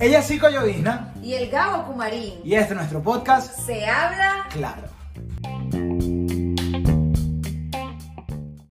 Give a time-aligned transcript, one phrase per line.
[0.00, 2.34] Ella es Cico Llovizna Y el Gabo Kumarín.
[2.42, 4.46] y este es nuestro podcast Se habla.
[4.50, 4.82] Claro.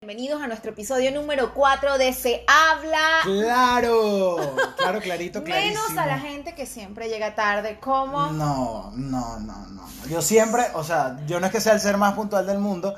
[0.00, 3.20] Bienvenidos a nuestro episodio número 4 de Se habla.
[3.24, 4.36] Claro,
[4.76, 5.82] claro, clarito, clarísimo.
[5.88, 8.32] Menos a la gente que siempre llega tarde, como.
[8.32, 9.86] No, no, no, no.
[10.08, 12.94] Yo siempre, o sea, yo no es que sea el ser más puntual del mundo,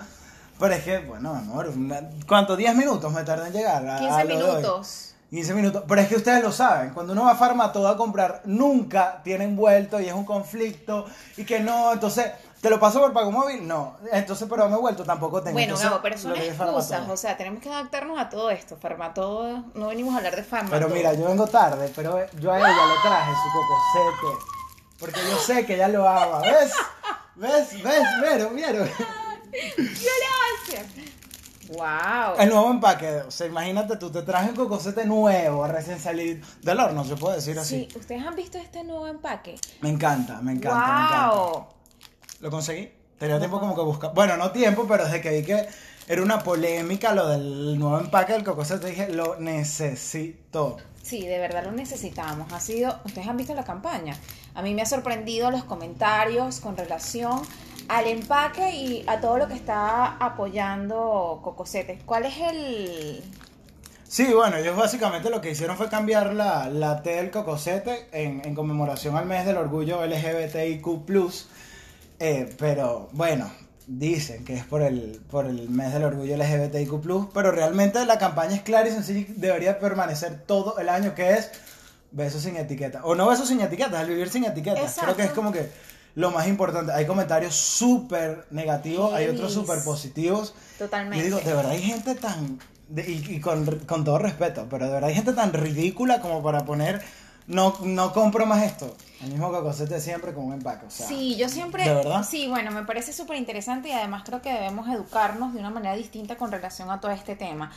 [0.63, 2.57] pero es que, bueno, amor, una- ¿cuánto?
[2.57, 3.87] ¿10 minutos me tardé en llegar?
[3.89, 4.57] a- 15 a lo de hoy?
[4.57, 5.15] minutos.
[5.31, 5.85] 15 minutos.
[5.89, 9.45] Pero es que ustedes lo saben, cuando uno va a Farmatodo a comprar, nunca tiene
[9.45, 13.67] envuelto y es un conflicto y que no, entonces, ¿te lo paso por pago móvil?
[13.67, 13.97] No.
[14.13, 15.55] Entonces, pero me he vuelto, tampoco tengo.
[15.55, 17.09] Bueno, Entonces, Gabo, pero son excusas.
[17.09, 18.77] O sea, tenemos que adaptarnos a todo esto.
[18.77, 19.65] Farmatodo.
[19.75, 20.79] No venimos a hablar de Farmatodo.
[20.81, 24.45] Pero mira, yo vengo tarde, pero yo a ella le traje su cocosete.
[25.01, 26.39] Porque yo sé que ella lo ama.
[26.41, 26.73] ¿Ves?
[27.35, 27.83] ¿Ves?
[27.83, 28.03] ¿Ves?
[28.21, 28.55] ¿Vieron?
[28.55, 28.89] ¿Vieron?
[31.69, 32.35] Wow.
[32.39, 33.09] El nuevo empaque.
[33.27, 37.37] O sea, imagínate tú, te traje un cocosete nuevo, recién salido del horno, se puede
[37.37, 37.89] decir así.
[37.91, 39.59] Sí, ¿ustedes han visto este nuevo empaque?
[39.81, 41.31] Me encanta, me encanta, me encanta.
[41.31, 41.67] wow.
[42.41, 42.91] ¿Lo conseguí?
[43.19, 44.13] Tenía tiempo como que buscar.
[44.15, 45.69] Bueno, no tiempo, pero desde que vi que
[46.09, 50.77] era una polémica lo del nuevo empaque del cocosete, dije, lo necesito.
[51.03, 52.53] Sí, de verdad lo necesitamos.
[52.53, 54.17] Ha sido, ustedes han visto la campaña.
[54.55, 57.43] A mí me ha sorprendido los comentarios con relación
[57.89, 62.01] al empaque y a todo lo que está apoyando Cocosete.
[62.05, 63.23] ¿Cuál es el
[64.13, 68.43] Sí, bueno, ellos básicamente lo que hicieron fue cambiar la, la T del cocosete en,
[68.45, 70.87] en conmemoración al mes del orgullo LGBTIQ+.
[72.21, 73.51] Eh, pero bueno,
[73.87, 78.57] dicen que es por el, por el mes del orgullo LGBTIQ+, pero realmente la campaña
[78.57, 81.51] es clara y sencilla y debería permanecer todo el año, que es
[82.11, 83.01] besos sin etiqueta.
[83.05, 84.83] O no besos sin etiqueta, el vivir sin etiqueta.
[84.83, 85.15] Exacto.
[85.15, 85.71] Creo que es como que
[86.15, 86.93] lo más importante.
[86.93, 90.55] Hay comentarios súper negativos, hay otros súper positivos.
[90.79, 91.19] totalmente?
[91.19, 92.59] Yo digo, de verdad hay gente tan.
[92.89, 96.43] de- y y con, con todo respeto, pero de verdad hay gente tan ridícula como
[96.43, 97.03] para poner.
[97.49, 98.97] No, no compro más esto.
[99.21, 100.87] El mismo cocosete siempre con un empaque.
[100.87, 101.83] O sea, sí, yo siempre.
[101.85, 102.25] ¿De verdad?
[102.29, 105.97] Sí, bueno, me parece súper interesante y además creo que debemos educarnos de una manera
[105.97, 107.73] distinta con relación a todo este tema.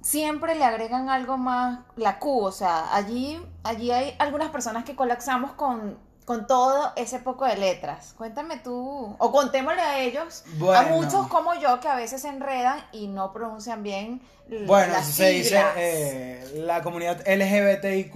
[0.00, 4.94] Siempre le agregan algo más, la Q, o sea, allí, allí hay algunas personas que
[4.94, 8.14] colapsamos con, con todo ese poco de letras.
[8.16, 10.96] Cuéntame tú, o contémosle a ellos, a Bueno.
[10.96, 14.22] muchos como yo que a veces se enredan y no pronuncian bien
[14.66, 18.14] Bueno, las se dice eh, la comunidad LGBTIQ.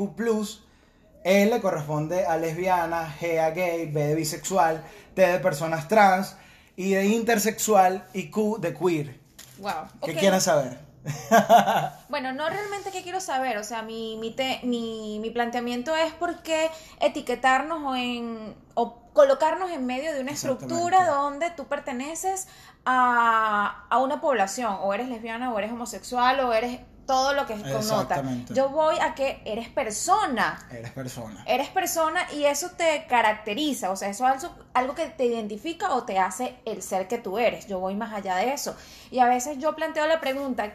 [1.25, 4.83] L corresponde a lesbiana, G a gay, B de bisexual,
[5.15, 6.37] T de personas trans,
[6.77, 9.19] y de intersexual y Q de queer.
[9.59, 9.73] Wow.
[10.05, 10.19] ¿Qué ok.
[10.19, 10.88] quieren saber?
[12.09, 16.13] Bueno, no realmente qué quiero saber, o sea, mi, mi, te- mi, mi planteamiento es
[16.15, 16.71] por qué
[17.01, 22.49] etiquetarnos o, en, o colocarnos en medio de una estructura donde tú perteneces
[22.87, 27.55] a, a una población, o eres lesbiana, o eres homosexual, o eres todo lo que
[27.55, 27.79] connota.
[27.79, 28.55] Exactamente.
[28.55, 30.67] Yo voy a que eres persona.
[30.71, 31.43] Eres persona.
[31.47, 36.05] Eres persona y eso te caracteriza, o sea, eso es algo que te identifica o
[36.05, 37.67] te hace el ser que tú eres.
[37.67, 38.77] Yo voy más allá de eso.
[39.11, 40.71] Y a veces yo planteo la pregunta,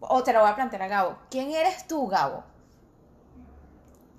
[0.00, 2.44] o te la voy a plantear a Gabo, ¿quién eres tú, Gabo?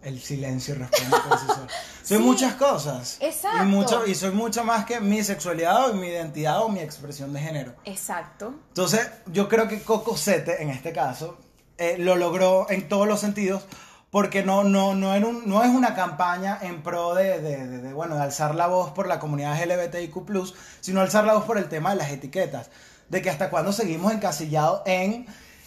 [0.01, 1.67] El silencio responde por sí solo.
[2.03, 3.17] Soy Sí, muchas cosas.
[3.21, 3.63] exacto.
[3.63, 7.33] Y, mucho, y soy mucho más que mi sexualidad o mi identidad o mi expresión
[7.33, 7.73] de género.
[7.85, 8.53] Exacto.
[8.67, 11.39] Entonces, yo creo que Cocosete, en este caso,
[11.79, 13.65] eh, lo logró en todos los sentidos.
[14.11, 17.77] Porque no, no, no, era un- no es una campaña en pro de, de- de-
[17.79, 21.57] de, bueno, de alzar la voz por la comunidad LGBTIQ, sino alzar la voz por
[21.57, 22.69] el tema de las etiquetas.
[23.09, 25.25] De que hasta cuándo seguimos encasillados en.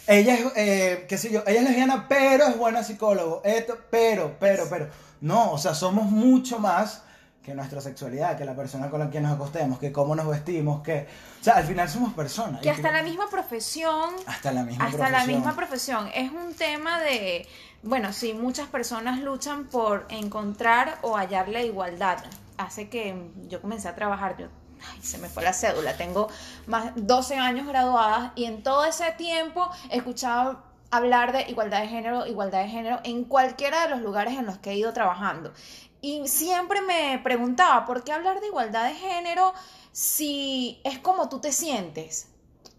[0.09, 3.41] Ella es, eh, qué sé yo, ella es lesbiana, pero es buena psicólogo.
[3.43, 4.87] Esto, pero, pero, pero.
[5.21, 7.03] No, o sea, somos mucho más
[7.43, 10.81] que nuestra sexualidad, que la persona con la que nos acostemos, que cómo nos vestimos,
[10.81, 11.07] que.
[11.39, 12.59] O sea, al final somos personas.
[12.61, 15.35] Que hasta la misma profesión hasta la misma hasta la profesión.
[15.35, 16.09] misma profesión.
[16.15, 17.47] Es un tema de,
[17.83, 22.17] bueno, sí, muchas personas luchan por encontrar o hallar la igualdad.
[22.57, 24.47] Hace que yo comencé a trabajar, yo,
[24.91, 26.29] ay, se me fue la cédula, tengo
[26.67, 32.25] más 12 años graduadas y en todo ese tiempo escuchaba hablar de igualdad de género,
[32.25, 35.53] igualdad de género en cualquiera de los lugares en los que he ido trabajando.
[36.01, 39.53] Y siempre me preguntaba, ¿por qué hablar de igualdad de género
[39.91, 42.29] si es como tú te sientes?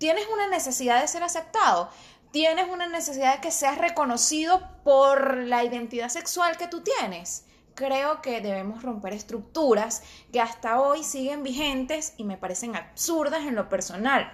[0.00, 1.90] tienes una necesidad de ser aceptado,
[2.32, 7.44] tienes una necesidad de que seas reconocido por la identidad sexual que tú tienes.
[7.74, 10.02] Creo que debemos romper estructuras
[10.32, 14.32] que hasta hoy siguen vigentes y me parecen absurdas en lo personal.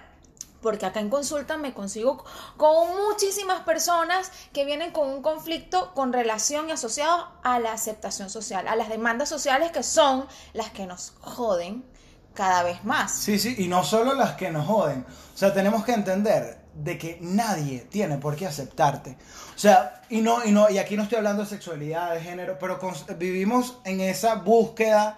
[0.61, 2.25] Porque acá en consulta me consigo
[2.57, 8.29] con muchísimas personas que vienen con un conflicto con relación y asociado a la aceptación
[8.29, 11.85] social, a las demandas sociales que son las que nos joden
[12.33, 13.11] cada vez más.
[13.11, 15.05] Sí, sí, y no solo las que nos joden.
[15.33, 19.17] O sea, tenemos que entender, de que nadie tiene por qué aceptarte.
[19.55, 22.57] O sea, y no, y no, y aquí no estoy hablando de sexualidad, de género,
[22.59, 22.79] pero
[23.17, 25.17] vivimos en esa búsqueda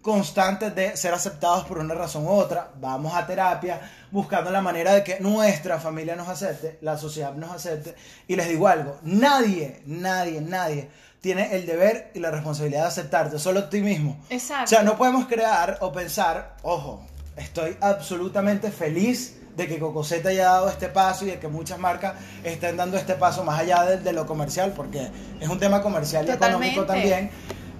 [0.00, 2.70] constante de ser aceptados por una razón u otra.
[2.78, 3.80] Vamos a terapia
[4.10, 7.94] buscando la manera de que nuestra familia nos acepte, la sociedad nos acepte.
[8.28, 10.90] Y les digo algo, nadie, nadie, nadie
[11.22, 14.22] tiene el deber y la responsabilidad de aceptarte, solo ti mismo.
[14.28, 14.64] Exacto.
[14.64, 20.44] O sea, no podemos crear o pensar, ojo, estoy absolutamente feliz de que Cocoseta haya
[20.44, 24.12] dado este paso y de que muchas marcas estén dando este paso más allá de,
[24.12, 25.08] lo comercial, porque
[25.40, 27.30] es un tema comercial y económico también.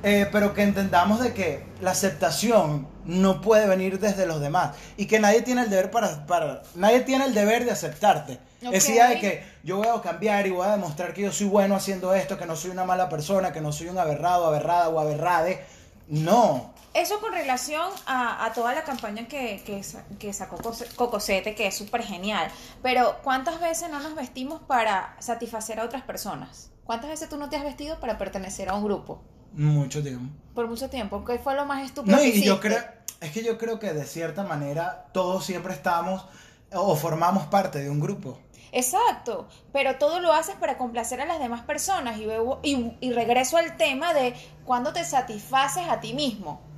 [0.07, 5.07] Eh, pero que entendamos de que la aceptación no puede venir desde los demás y
[5.07, 8.39] que nadie tiene el deber para, para nadie tiene el deber de aceptarte.
[8.71, 11.47] Esa idea de que yo voy a cambiar y voy a demostrar que yo soy
[11.47, 14.91] bueno haciendo esto, que no soy una mala persona, que no soy un aberrado, aberrada
[14.91, 15.65] o aberrade,
[16.09, 16.74] no.
[16.95, 19.83] Eso con relación a, toda la campaña que, que,
[20.19, 20.59] que sacó
[20.95, 22.49] Cocosete, que es súper genial.
[22.83, 26.71] Pero ¿cuántas veces no nos vestimos para satisfacer a otras personas?
[26.85, 29.23] ¿Cuántas veces tú no te has vestido para pertenecer a un grupo?
[29.55, 30.33] Mucho tiempo.
[30.55, 31.25] Por mucho tiempo.
[31.25, 32.79] ¿Qué fue lo más estúpido no, y yo creo,
[33.21, 36.27] es que yo creo que de cierta manera todos siempre estamos
[36.73, 38.39] o formamos parte de un grupo.
[38.71, 42.27] Exacto, pero todo lo haces para complacer a las demás personas y,
[42.63, 46.74] y, y regreso al tema de cuando te satisfaces a ti mismo.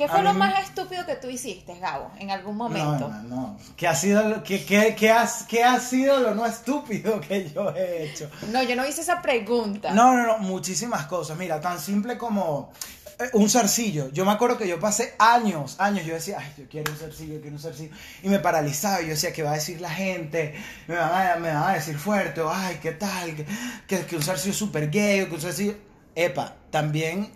[0.00, 3.06] ¿Qué fue lo más estúpido que tú hiciste, Gabo, en algún momento?
[3.06, 3.56] No, no, no.
[3.76, 5.14] ¿Qué ha, sido, qué, qué, qué,
[5.46, 8.30] qué ha sido lo no estúpido que yo he hecho?
[8.50, 9.92] No, yo no hice esa pregunta.
[9.92, 11.36] No, no, no, muchísimas cosas.
[11.36, 12.72] Mira, tan simple como
[13.18, 14.08] eh, un zarcillo.
[14.10, 17.34] Yo me acuerdo que yo pasé años, años, yo decía, ay, yo quiero un zarcillo,
[17.34, 17.94] yo quiero un zarcillo.
[18.22, 20.54] Y me paralizaba, yo decía, ¿qué va a decir la gente?
[20.88, 23.36] Me van a, me van a decir fuerte, o, ay, ¿qué tal?
[23.36, 23.44] Que,
[23.86, 25.74] que, que un zarcillo es súper gay, o que un zarcillo...
[26.16, 27.30] Epa, también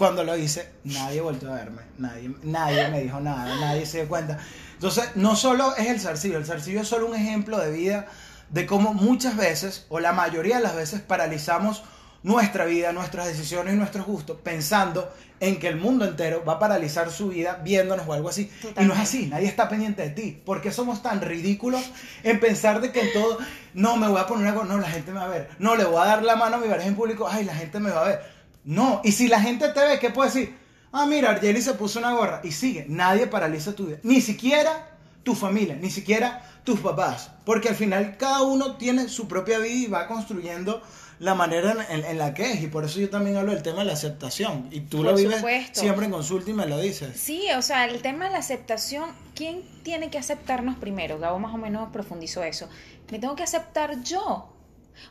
[0.00, 4.08] cuando lo hice, nadie volvió a verme, nadie, nadie me dijo nada, nadie se dio
[4.08, 4.38] cuenta.
[4.72, 8.06] Entonces, no solo es el zarcillo, el zarcillo es solo un ejemplo de vida
[8.48, 11.82] de cómo muchas veces, o la mayoría de las veces, paralizamos
[12.22, 16.58] nuestra vida, nuestras decisiones y nuestros gustos, pensando en que el mundo entero va a
[16.58, 18.50] paralizar su vida viéndonos o algo así.
[18.80, 20.42] Y no es así, nadie está pendiente de ti.
[20.46, 21.82] ¿Por qué somos tan ridículos
[22.22, 23.36] en pensar de que en todo,
[23.74, 25.84] no, me voy a poner algo, no, la gente me va a ver, no, le
[25.84, 28.00] voy a dar la mano a mi pareja en público, ay, la gente me va
[28.00, 28.39] a ver.
[28.64, 30.56] No, y si la gente te ve, ¿qué puede decir?
[30.92, 32.84] Ah, mira, Argeli se puso una gorra y sigue.
[32.88, 33.98] Nadie paraliza tu vida.
[34.02, 34.90] Ni siquiera
[35.22, 37.30] tu familia, ni siquiera tus papás.
[37.44, 40.82] Porque al final cada uno tiene su propia vida y va construyendo
[41.20, 42.62] la manera en, la que es.
[42.62, 44.68] Y por eso yo también hablo del tema de la aceptación.
[44.72, 47.18] Y tú lo vives siempre en consulta y me lo dices.
[47.20, 51.18] Sí, o sea, el tema de la aceptación, ¿quién tiene que aceptarnos primero?
[51.18, 52.68] Gabo más o menos profundizó eso.
[53.10, 54.48] Me tengo que aceptar yo.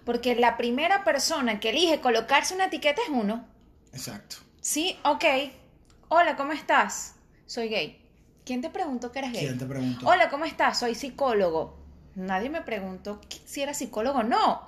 [0.06, 3.48] Porque la primera persona que elige colocarse una etiqueta es uno.
[3.94, 4.38] Exacto.
[4.62, 5.26] Sí, ok.
[6.10, 7.16] Hola, ¿cómo estás?
[7.46, 8.02] Soy gay.
[8.46, 9.46] ¿Quién te preguntó que eres gay?
[9.46, 10.08] ¿Quién te preguntó?
[10.08, 10.80] Hola, ¿cómo estás?
[10.80, 11.78] Soy psicólogo.
[12.16, 14.24] Nadie me preguntó si era psicólogo.
[14.24, 14.68] No.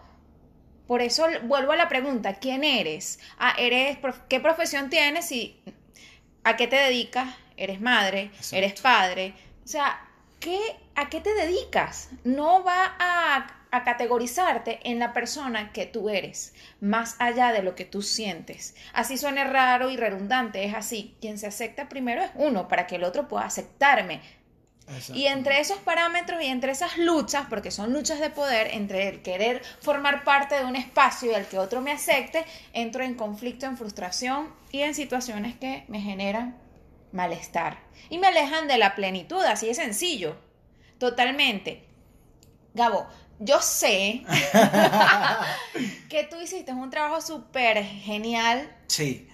[0.87, 3.19] Por eso vuelvo a la pregunta, ¿quién eres?
[3.39, 3.97] Ah, eres
[4.27, 5.61] ¿Qué profesión tienes y
[6.43, 7.33] a qué te dedicas?
[7.55, 8.31] ¿Eres madre?
[8.51, 9.33] ¿Eres padre?
[9.63, 10.05] O sea,
[10.39, 10.59] ¿qué,
[10.95, 12.09] ¿a qué te dedicas?
[12.23, 17.73] No va a a categorizarte en la persona que tú eres, más allá de lo
[17.73, 18.75] que tú sientes.
[18.93, 21.15] Así suene raro y redundante, es así.
[21.21, 24.21] Quien se acepta primero es uno, para que el otro pueda aceptarme.
[25.13, 29.21] Y entre esos parámetros y entre esas luchas, porque son luchas de poder, entre el
[29.21, 33.65] querer formar parte de un espacio y el que otro me acepte, entro en conflicto,
[33.65, 36.57] en frustración y en situaciones que me generan
[37.13, 37.79] malestar.
[38.09, 40.35] Y me alejan de la plenitud, así de sencillo.
[40.97, 41.85] Totalmente.
[42.73, 43.07] Gabo,
[43.41, 44.23] yo sé
[46.09, 48.71] que tú hiciste un trabajo súper genial.
[48.87, 49.27] Sí.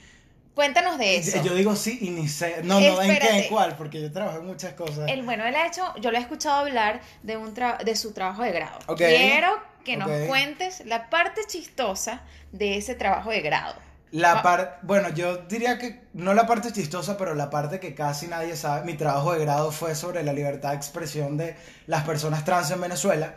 [0.56, 1.44] Cuéntanos de eso.
[1.44, 2.62] Yo digo sí y ni sé.
[2.64, 3.28] No, no, ¿en qué?
[3.28, 3.76] ¿En cuál?
[3.76, 5.10] Porque yo trabajo en muchas cosas.
[5.10, 8.42] El, bueno, él ha hecho, yo le he escuchado hablar de, un de su trabajo
[8.44, 8.80] de grado.
[8.96, 12.22] Quiero que nos cuentes la parte chistosa
[12.52, 13.76] de ese trabajo de grado.
[14.12, 18.28] La parte, bueno, yo diría que no la parte chistosa, pero la parte que casi
[18.28, 18.86] nadie sabe.
[18.86, 22.80] Mi trabajo de grado fue sobre la libertad de expresión de las personas trans en
[22.80, 23.36] Venezuela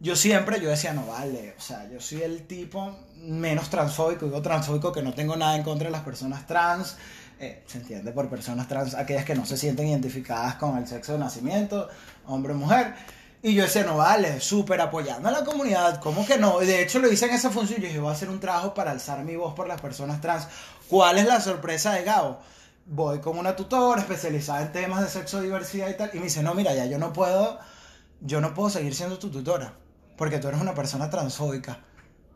[0.00, 4.40] yo siempre, yo decía, no vale, o sea, yo soy el tipo menos transfóbico, digo
[4.40, 6.96] transfóbico que no tengo nada en contra de las personas trans,
[7.38, 11.12] eh, se entiende por personas trans aquellas que no se sienten identificadas con el sexo
[11.12, 11.88] de nacimiento,
[12.26, 12.94] hombre o mujer.
[13.42, 16.60] Y yo decía, no vale, súper apoyando a la comunidad, ¿cómo que no?
[16.60, 18.92] De hecho lo hice en esa función, yo dije, voy a hacer un trabajo para
[18.92, 20.46] alzar mi voz por las personas trans.
[20.88, 22.38] ¿Cuál es la sorpresa de Gabo?
[22.86, 26.42] Voy con una tutora especializada en temas de sexo, diversidad y tal, y me dice,
[26.42, 27.58] no, mira, ya yo no puedo,
[28.22, 29.74] yo no puedo seguir siendo tu tutora
[30.20, 31.78] porque tú eres una persona transfóbica.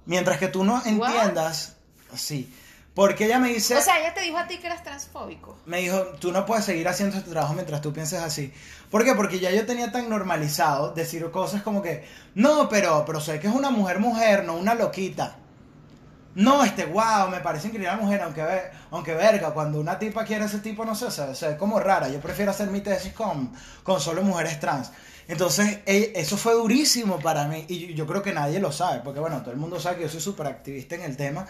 [0.07, 1.77] Mientras que tú no entiendas,
[2.17, 2.51] sí,
[2.95, 3.77] Porque ella me dice...
[3.77, 5.59] O sea, ella te dijo a ti que eras transfóbico.
[5.67, 8.53] Me dijo, tú no puedes seguir haciendo este trabajo mientras tú pienses así.
[8.91, 9.15] ¿Por qué?
[9.15, 13.49] Porque ya yo tenía tan normalizado decir cosas como que, no, pero, pero sé que
[13.49, 15.37] es una mujer mujer, no una loquita.
[16.37, 20.25] No, este, wow, me parece increíble la mujer, aunque, ve- aunque verga, cuando una tipa
[20.25, 22.09] quiere ese tipo, no sé, se, se ve como rara.
[22.09, 24.91] Yo prefiero hacer mi tesis con, con solo mujeres trans.
[25.29, 29.21] Entonces, eh, eso fue durísimo para mí y yo creo que nadie lo sabe, porque
[29.21, 31.47] bueno, todo el mundo sabe que yo soy súper activista en el tema,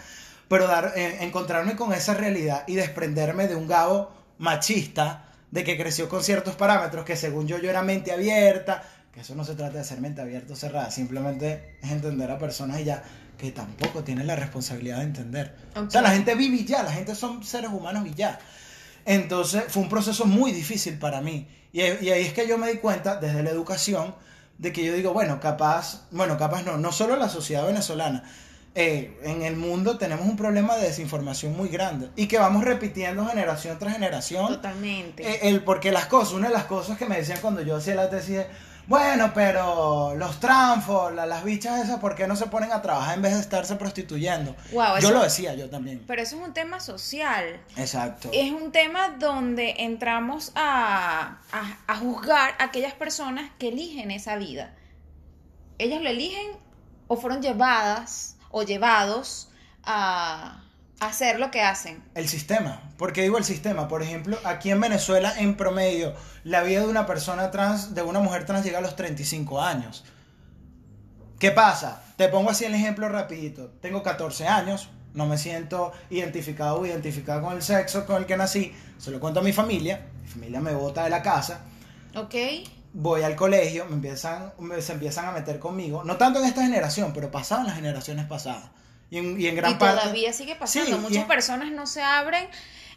[0.48, 5.76] pero dar, eh, encontrarme con esa realidad y desprenderme de un Gabo machista, de que
[5.76, 9.54] creció con ciertos parámetros, que según yo yo era mente abierta, que eso no se
[9.54, 13.04] trata de ser mente abierta o cerrada, simplemente es entender a personas y ya,
[13.38, 15.54] que tampoco tienen la responsabilidad de entender.
[15.76, 18.38] O sea, la gente vive y ya, la gente son seres humanos y ya.
[19.04, 21.46] Entonces fue un proceso muy difícil para mí.
[21.74, 24.14] Y, ahí- y ahí es que yo me di cuenta, desde la educación,
[24.58, 28.22] de que yo digo, bueno, capaz, bueno, capaz no, no solo la sociedad venezolana,
[28.76, 33.26] eh, en el mundo tenemos un problema de desinformación muy grande y que vamos repitiendo
[33.26, 34.46] generación tras generación.
[34.48, 35.28] Totalmente.
[35.28, 37.96] Eh, el, porque las cosas, una de las cosas que me decían cuando yo hacía
[37.96, 38.46] la tesis es,
[38.86, 43.14] bueno, pero los transfos, la- las bichas esas, ¿por qué no se ponen a trabajar
[43.16, 44.56] en vez de estarse prostituyendo?
[44.72, 46.02] Yo eso- lo decía, yo también.
[46.06, 47.60] Pero eso es un tema social.
[47.76, 48.30] Exacto.
[48.32, 54.36] Es un tema donde entramos a, a, a juzgar a aquellas personas que eligen esa
[54.36, 54.74] vida.
[55.78, 56.52] Ellas lo eligen
[57.06, 59.50] o fueron llevadas o llevados
[59.82, 60.63] a
[61.00, 62.02] hacer lo que hacen.
[62.14, 62.82] El sistema.
[62.96, 63.88] ¿Por qué digo el sistema?
[63.88, 68.20] Por ejemplo, aquí en Venezuela, en promedio, la vida de una persona trans, de una
[68.20, 70.04] mujer trans, llega a los 35 años.
[71.38, 72.02] ¿Qué pasa?
[72.16, 73.68] Te pongo así el ejemplo rapidito.
[73.82, 78.36] Tengo 14 años, no me siento identificado o identificada con el sexo con el que
[78.36, 78.72] nací.
[78.98, 80.06] Se lo cuento a mi familia.
[80.22, 81.60] Mi familia me bota de la casa.
[82.16, 82.34] ¿Ok?
[82.92, 86.04] Voy al colegio, me empiezan, me- se empiezan a meter conmigo.
[86.04, 88.70] No tanto en esta generación, pero pasaban las generaciones pasadas.
[89.10, 90.00] Y en, y en gran y parte...
[90.00, 90.96] todavía sigue pasando.
[90.96, 92.48] Sí, Muchas en- personas no se abren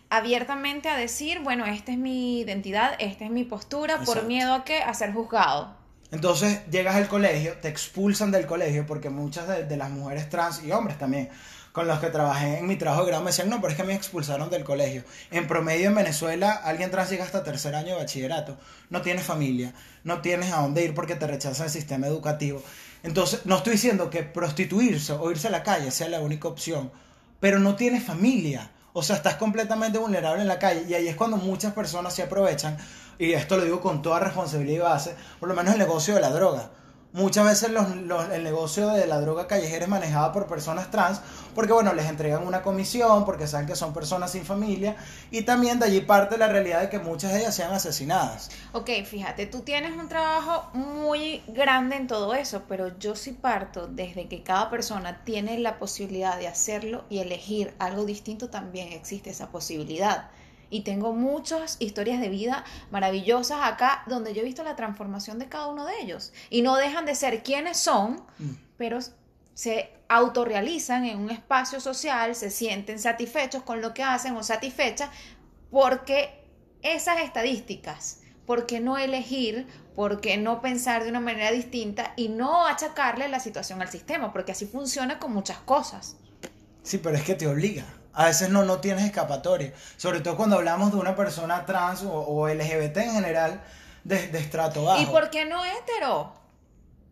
[0.09, 4.63] abiertamente a decir, bueno, esta es mi identidad, esta es mi postura, por miedo a
[4.63, 5.75] que a ser juzgado.
[6.11, 10.63] Entonces llegas al colegio, te expulsan del colegio porque muchas de, de las mujeres trans
[10.63, 11.29] y hombres también
[11.77, 13.83] con los que trabajé en mi trabajo de grado me decían, no, pero es que
[13.83, 15.03] me expulsaron del colegio.
[15.29, 18.57] En promedio en Venezuela, alguien trans llega hasta tercer año de bachillerato.
[18.89, 22.63] No tienes familia, no tienes a dónde ir porque te rechazan el sistema educativo.
[23.03, 26.91] Entonces, no estoy diciendo que prostituirse o irse a la calle sea la única opción,
[27.39, 28.71] pero no tienes familia.
[28.93, 32.23] O sea, estás completamente vulnerable en la calle y ahí es cuando muchas personas se
[32.23, 32.75] aprovechan,
[33.19, 36.21] y esto lo digo con toda responsabilidad y base, por lo menos el negocio de
[36.21, 36.71] la droga.
[37.17, 41.19] Muchas veces los- los- el negocio de la droga callejera es manejado por personas trans
[41.55, 44.95] porque, bueno, les entregan una comisión, porque saben que son personas sin familia
[45.31, 48.49] y también de allí parte la realidad de que muchas de ellas sean asesinadas.
[48.71, 53.87] Ok, fíjate, tú tienes un trabajo muy grande en todo eso, pero yo sí parto
[53.87, 59.31] desde que cada persona tiene la posibilidad de hacerlo y elegir algo distinto, también existe
[59.31, 60.29] esa posibilidad.
[60.69, 65.47] Y tengo muchas historias de vida maravillosas acá donde yo he visto la transformación de
[65.47, 66.33] cada uno de ellos.
[66.49, 68.51] Y no dejan de ser quienes son, Mm.
[68.77, 68.99] pero
[69.53, 75.09] se autorrealizan en un espacio social, se sienten satisfechos con lo que hacen o satisfechas
[75.71, 76.43] porque
[76.81, 79.67] esas estadísticas, ¿por qué no elegir?
[79.95, 84.31] ¿Por qué no pensar de una manera distinta y no achacarle la situación al sistema?
[84.31, 86.17] Porque así funciona con muchas cosas.
[86.83, 87.83] Sí, pero es que te obliga.
[88.17, 89.71] A veces no, no tienes escapatoria.
[89.95, 93.61] Sobre todo cuando hablamos de una persona trans o, o LGBT en general
[94.03, 94.99] de, de estrato bajo.
[94.99, 96.33] ¿Y por qué no hetero?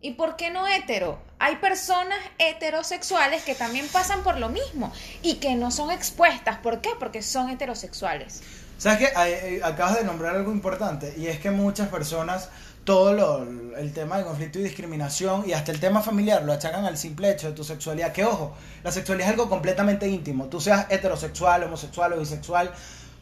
[0.02, 1.20] ¿Y por qué no hetero?
[1.38, 6.58] Hay personas heterosexuales que también pasan por lo mismo y que no son expuestas.
[6.58, 6.90] ¿Por qué?
[6.98, 8.42] Porque son heterosexuales.
[8.80, 9.62] ¿Sabes qué?
[9.64, 12.50] Acabas de nombrar algo importante y es que muchas personas
[12.86, 13.44] todo lo,
[13.77, 17.32] el tema de conflicto y discriminación y hasta el tema familiar lo achacan al simple
[17.32, 18.12] hecho de tu sexualidad.
[18.13, 20.46] Que ojo, la sexualidad es algo completamente íntimo.
[20.46, 22.72] Tú seas heterosexual, homosexual o bisexual,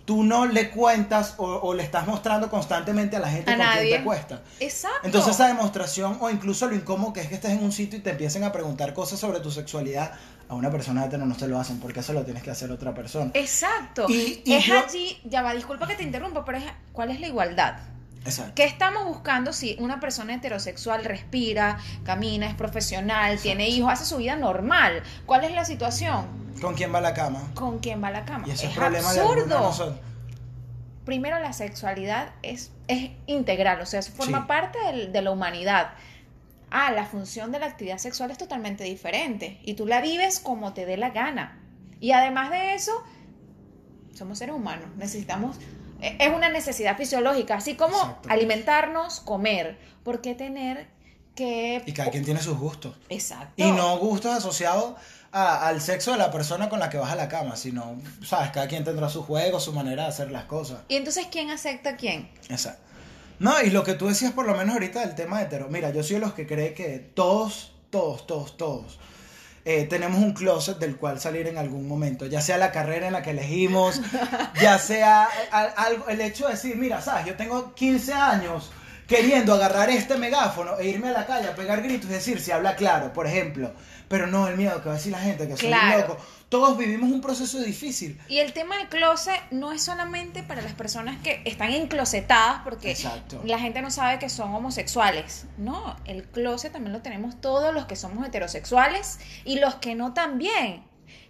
[0.06, 3.64] tú no le cuentas o, o le estás mostrando constantemente a la gente A con
[3.66, 3.90] quien nadie.
[3.92, 4.40] te acuestas.
[4.60, 5.00] Exacto.
[5.06, 8.02] Entonces esa demostración o incluso lo incómodo que es que estés en un sitio y
[8.02, 10.12] te empiecen a preguntar cosas sobre tu sexualidad,
[10.50, 12.94] a una persona hetero no se lo hacen porque eso lo tienes que hacer otra
[12.94, 13.32] persona.
[13.34, 14.08] Exacto.
[14.10, 17.22] Y- y es yo- allí, ya va, disculpa que te interrumpa, pero es, ¿cuál es
[17.22, 17.76] la igualdad?
[18.26, 18.54] Exacto.
[18.56, 24.18] ¿Qué estamos buscando si una persona heterosexual respira, camina, es profesional, tiene hijos, hace su
[24.18, 25.04] vida normal?
[25.26, 26.26] ¿Cuál es la situación?
[26.62, 27.42] ¿Con quién va a la cama?
[27.54, 28.48] ¿Con quién va a la cama?
[28.48, 29.60] Y eso es problema de de absurdo.
[29.60, 30.00] nosotros.
[31.06, 34.46] Primero, la sexualidad es, es integral, o sea, forma Sí.
[34.48, 35.92] parte del- de la humanidad.
[36.72, 40.74] Ah, la función de la actividad sexual es totalmente diferente y tú la vives como
[40.74, 41.60] te dé la gana.
[42.00, 42.94] Y además de eso,
[44.14, 45.58] somos seres humanos, necesitamos,
[46.02, 48.30] es una necesidad fisiológica, así como Exacto.
[48.30, 49.78] alimentarnos, comer.
[50.04, 50.88] ¿Por qué tener
[51.36, 51.82] que...
[51.86, 52.96] Y cada quien tiene sus gustos.
[53.10, 53.54] Exacto.
[53.58, 54.96] Y no gustos asociados
[55.32, 58.52] a- al sexo de la persona con la que vas a la cama, sino, sabes,
[58.52, 60.80] cada quien tendrá su juego, su manera de hacer las cosas.
[60.90, 62.30] Y entonces, ¿quién acepta a quién?
[62.50, 62.82] Exacto.
[63.40, 65.68] No, y lo que tú decías por lo menos ahorita del tema hetero.
[65.70, 69.00] Mira, yo soy de los que cree que todos, todos, todos, todos
[69.66, 72.26] eh, tenemos un closet del cual salir en algún momento.
[72.26, 74.02] Ya sea la carrera en la que elegimos,
[74.62, 78.72] ya sea algo, el hecho de decir, mira, sabes, yo tengo 15 años
[79.08, 82.52] queriendo agarrar este megáfono e irme a la calle a pegar gritos y decir si
[82.52, 83.74] habla claro, por ejemplo.
[84.08, 86.00] Pero no, el miedo que va a decir la gente, que soy un Claro.
[86.08, 86.18] loco.
[86.50, 88.20] Todos vivimos un proceso difícil.
[88.28, 92.92] Y el tema del closet no es solamente para las personas que están enclosetadas porque
[92.92, 93.42] Exacto.
[93.44, 95.46] la gente no sabe que son homosexuales.
[95.58, 100.14] No, el closet también lo tenemos todos los que somos heterosexuales y los que no
[100.14, 100.84] también.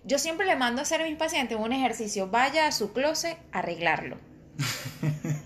[0.03, 2.27] Yo siempre le mando a hacer a mis pacientes un ejercicio.
[2.27, 4.17] Vaya a su closet a arreglarlo.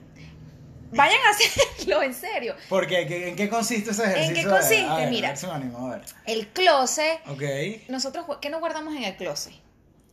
[0.92, 2.56] Vayan a hacerlo, en serio.
[2.70, 4.36] Porque, ¿qué- ¿en qué consiste ese ejercicio?
[4.36, 4.96] qué de- a consiste?
[4.96, 5.28] ver, Mira.
[5.28, 6.02] A ver si me animo, a ver.
[6.26, 7.44] El closet, Ok.
[7.90, 9.54] nosotros, ¿qué nos guardamos en el closet?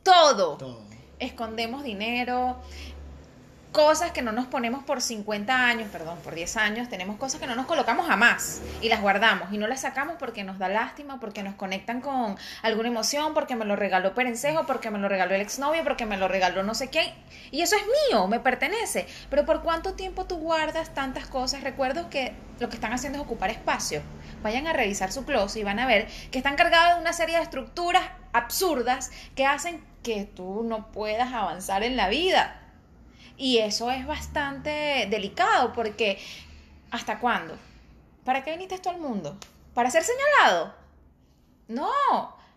[0.02, 0.56] Todo.
[0.56, 0.94] Todo.
[1.20, 2.60] escondemos dinero,
[3.74, 7.48] cosas que no nos ponemos por 50 años, perdón, por 10 años, tenemos cosas que
[7.48, 11.18] no nos colocamos jamás y las guardamos y no las sacamos porque nos da lástima,
[11.18, 15.34] porque nos conectan con alguna emoción, porque me lo regaló Perencejo, porque me lo regaló
[15.34, 17.12] el exnovio, porque me lo regaló no sé quién.
[17.50, 19.08] Y eso es mío, me pertenece.
[19.28, 21.64] Pero ¿por cuánto tiempo tú guardas tantas cosas?
[21.64, 24.02] Recuerdo que lo que están haciendo es ocupar espacio.
[24.44, 27.38] Vayan a revisar su closet y van a ver que están cargados de una serie
[27.38, 32.60] de estructuras absurdas que hacen que tú no puedas avanzar en la vida.
[33.36, 36.18] Y eso es bastante delicado porque
[36.90, 37.56] ¿hasta cuándo?
[38.24, 39.36] ¿Para qué viniste tú al mundo?
[39.74, 40.74] ¿Para ser señalado?
[41.68, 41.90] No,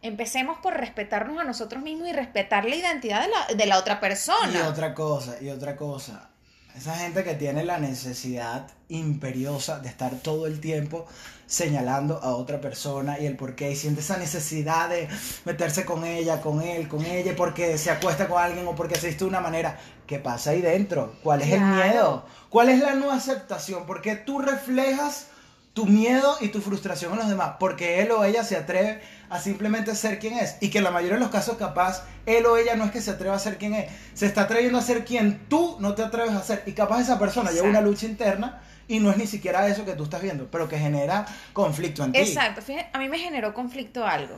[0.02, 4.00] empecemos por respetarnos a nosotros mismos y respetar la identidad de la, de la otra
[4.00, 4.54] persona.
[4.54, 6.30] Y otra cosa, y otra cosa.
[6.78, 11.08] Esa gente que tiene la necesidad imperiosa de estar todo el tiempo
[11.48, 15.10] señalando a otra persona y el por qué, y siente esa necesidad de
[15.44, 19.08] meterse con ella, con él, con ella, porque se acuesta con alguien o porque se
[19.08, 19.80] viste de una manera.
[20.06, 21.16] ¿Qué pasa ahí dentro?
[21.24, 22.24] ¿Cuál es el miedo?
[22.50, 23.88] ¿Cuál es la no aceptación?
[23.88, 25.30] Porque tú reflejas
[25.78, 29.40] tu miedo y tu frustración en los demás, porque él o ella se atreve a
[29.40, 32.58] simplemente ser quien es, y que en la mayoría de los casos capaz, él o
[32.58, 35.06] ella no es que se atreva a ser quien es, se está atreviendo a ser
[35.06, 38.60] quien tú no te atreves a ser, y capaz esa persona lleva una lucha interna
[38.88, 42.12] y no es ni siquiera eso que tú estás viendo, pero que genera conflicto en
[42.12, 44.36] ti, Exacto, fíjate, a mí me generó conflicto algo.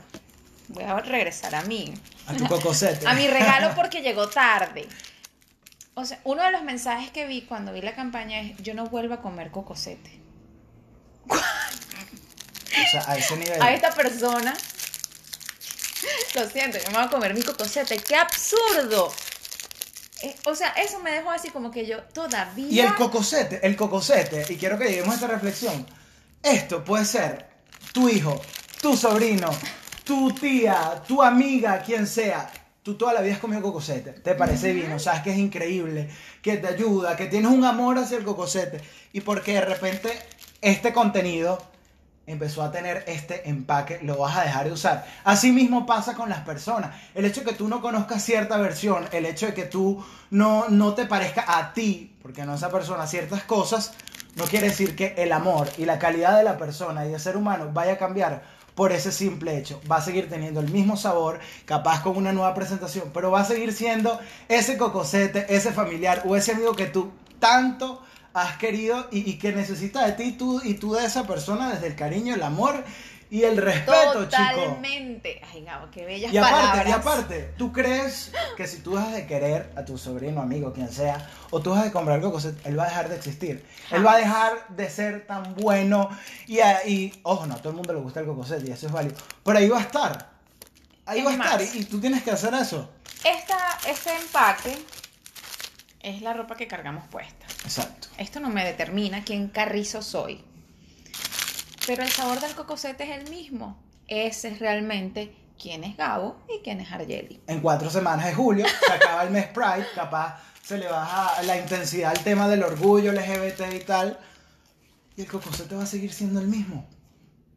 [0.67, 1.93] Voy a regresar a mí.
[2.27, 3.07] a tu cocosete.
[3.07, 4.89] A mi regalo porque llegó tarde.
[5.93, 8.87] O sea, uno de los mensajes que vi cuando vi la campaña es, yo no
[8.87, 10.18] vuelvo a comer cocosete.
[11.29, 13.61] O sea, a ese nivel.
[13.61, 14.55] A esta persona,
[16.35, 17.97] lo siento, yo me voy a comer mi cocosete.
[17.99, 19.13] ¡Qué absurdo!
[20.21, 22.67] Eh, o sea, eso me dejó así como que yo todavía...
[22.69, 25.85] Y el cocosete, el cocosete, y quiero que lleguemos a esta reflexión.
[26.43, 27.47] Esto puede ser
[27.93, 28.41] tu hijo,
[28.81, 29.49] tu sobrino,
[30.03, 32.51] tu tía, tu amiga, quien sea.
[32.83, 36.09] Tú toda la vida has comido cocosete, te parece bien, sabes que es increíble,
[36.41, 38.81] que te ayuda, que tienes un amor hacia el cocosete.
[39.13, 40.17] Y porque de repente
[40.61, 41.57] este contenido
[42.25, 45.05] empezó a tener este empaque, lo vas a dejar de usar.
[45.23, 46.95] Así mismo pasa con las personas.
[47.15, 50.69] El hecho de que tú no conozcas cierta versión, el hecho de que tú no,
[50.69, 53.93] no te parezca a ti, porque no a esa persona, ciertas cosas,
[54.35, 57.35] no quiere decir que el amor y la calidad de la persona y del ser
[57.35, 58.43] humano vaya a cambiar
[58.75, 59.81] por ese simple hecho.
[59.91, 63.45] Va a seguir teniendo el mismo sabor, capaz con una nueva presentación, pero va a
[63.45, 69.29] seguir siendo ese cocosete, ese familiar o ese amigo que tú tanto has querido y,
[69.29, 72.43] y que necesita de ti tú y tú de esa persona desde el cariño, el
[72.43, 72.83] amor
[73.31, 74.71] y el respeto, chico.
[74.71, 75.39] Totalmente.
[75.53, 76.87] Ay, Gabo, qué bellas Y aparte, palabras.
[76.87, 80.89] y aparte, ¿tú crees que si tú dejas de querer a tu sobrino, amigo, quien
[80.91, 83.63] sea, o tú dejas de comprar cocosete, él va a dejar de existir?
[83.91, 86.09] Él va a dejar de ser tan bueno
[86.47, 88.91] y, y ojo, no, a todo el mundo le gusta el cocosete y eso es
[88.93, 90.29] válido, pero ahí va a estar.
[91.05, 92.89] Ahí Es va a estar y tú tienes que hacer eso.
[93.23, 94.75] Esta, este empaque
[96.01, 97.38] es la ropa que cargamos puesta.
[97.63, 98.07] Exacto.
[98.17, 100.43] Esto no me determina quién carrizo soy.
[101.87, 103.81] Pero el sabor del cocosete es el mismo.
[104.07, 107.41] Ese es realmente quién es Gabo y quién es Argeli.
[107.47, 111.57] En cuatro semanas de julio se acaba el mes Pride, capaz se le baja la
[111.57, 114.19] intensidad al tema del orgullo LGBT y tal,
[115.15, 116.87] y el cocosete va a seguir siendo el mismo.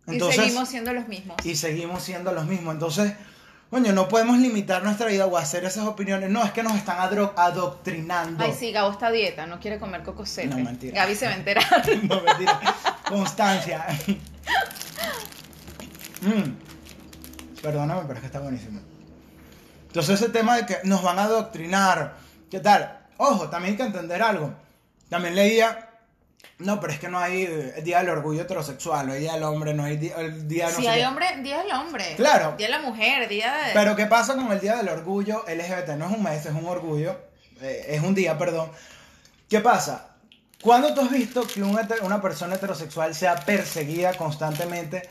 [0.06, 1.36] y seguimos siendo los mismos.
[1.44, 2.74] y seguimos siendo los mismos.
[2.74, 3.12] Entonces,
[3.72, 6.28] coño, no podemos limitar nuestra vida o hacer esas opiniones.
[6.28, 8.44] No, es que nos están adoctrinando.
[8.44, 10.48] Ay, sí, Gabo está a dieta, no quiere comer cocosete.
[10.48, 10.94] No, mentira.
[11.00, 11.82] Gaby se va a enterar.
[12.02, 12.60] No, mentira.
[13.08, 13.86] Constancia.
[16.22, 16.54] Mm.
[17.60, 18.78] Perdóname, pero es que está buenísimo.
[19.88, 22.14] Entonces ese tema de que nos van a adoctrinar,
[22.48, 23.00] ¿qué tal?
[23.16, 24.54] Ojo, también hay que entender algo.
[25.08, 25.91] También leía
[26.58, 29.42] No, pero es que no hay eh, Día del Orgullo Heterosexual, no hay Día del
[29.42, 31.06] Hombre, no hay Día, el día no si sé hay qué.
[31.06, 32.14] hombre, día del hombre.
[32.16, 32.54] Claro.
[32.56, 33.72] Día de la mujer, día de...
[33.72, 35.96] Pero ¿qué pasa con el Día del Orgullo LGBT?
[35.96, 37.18] No es un mes, es un orgullo,
[37.60, 38.70] eh, es un día, perdón.
[39.48, 40.16] ¿Qué pasa?
[40.62, 45.08] ¿Cuándo tú has visto que un una persona heterosexual sea perseguida constantemente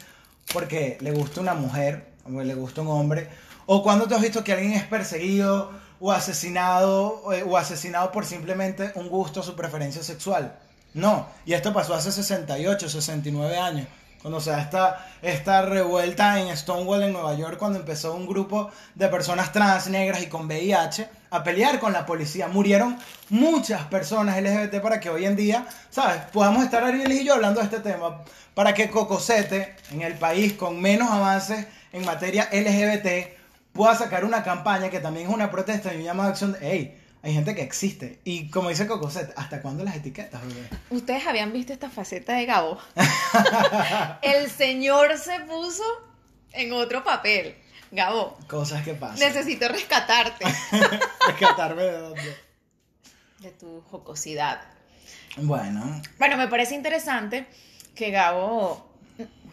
[0.54, 3.28] porque le gusta una mujer o le gusta un hombre?
[3.66, 8.26] ¿O cuándo tú has visto que alguien es perseguido o asesinado eh, o asesinado por
[8.26, 10.58] simplemente un gusto o su preferencia sexual?
[10.94, 13.88] No, y esto pasó hace 68, 69 años,
[14.22, 18.70] cuando se da esta, esta revuelta en Stonewall, en Nueva York, cuando empezó un grupo
[18.96, 22.48] de personas trans, negras y con VIH a pelear con la policía.
[22.48, 22.98] Murieron
[23.30, 26.22] muchas personas LGBT para que hoy en día, ¿sabes?
[26.34, 28.22] Podamos estar Ariel y yo hablando de este tema,
[28.54, 33.40] para que Cocosete, en el país con menos avances en materia LGBT,
[33.74, 36.60] pueda sacar una campaña que también es una protesta y un llamado a acción de,
[36.62, 38.20] hey, hay gente que existe.
[38.24, 40.68] Y como dice Cocosete, ¿hasta cuándo las etiquetas, bebé?
[40.90, 42.78] Ustedes habían visto esta faceta de Gabo.
[44.22, 45.84] El señor se puso
[46.54, 47.56] en otro papel.
[47.92, 49.20] Gabo, Cosas que pasan.
[49.20, 50.46] necesito rescatarte
[51.28, 52.38] Rescatarme de dónde.
[53.40, 54.62] de tu jocosidad.
[55.38, 57.46] Bueno, Bueno, me parece interesante
[57.96, 58.90] que Gabo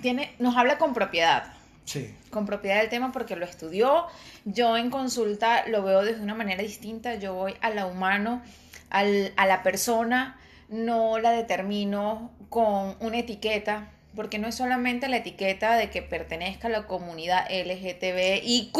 [0.02, 1.52] tiene, nos habla con propiedad.
[1.88, 2.14] Sí.
[2.30, 4.06] con propiedad del tema porque lo estudió.
[4.44, 7.14] Yo en consulta lo veo desde una manera distinta.
[7.14, 8.42] Yo voy a la humano,
[8.90, 15.18] al- a la persona, no la determino con una etiqueta, porque no es solamente la
[15.18, 18.76] etiqueta de que pertenezca a la comunidad LGTBIQ.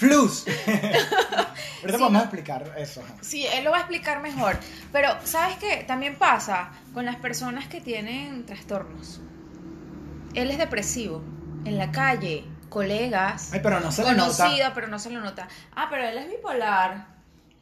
[0.00, 0.44] Plus.
[1.80, 3.02] Ahorita vamos a explicar eso.
[3.20, 4.58] Sí, él lo va a explicar mejor.
[4.92, 5.84] Pero, ¿sabes qué?
[5.86, 9.20] También pasa con las personas que tienen trastornos.
[10.34, 11.22] Él es depresivo.
[11.64, 13.52] En la calle, colegas.
[13.52, 14.36] Ay, pero no se le nota.
[14.36, 15.48] conocida, pero no se lo nota.
[15.74, 17.06] Ah, pero él es bipolar.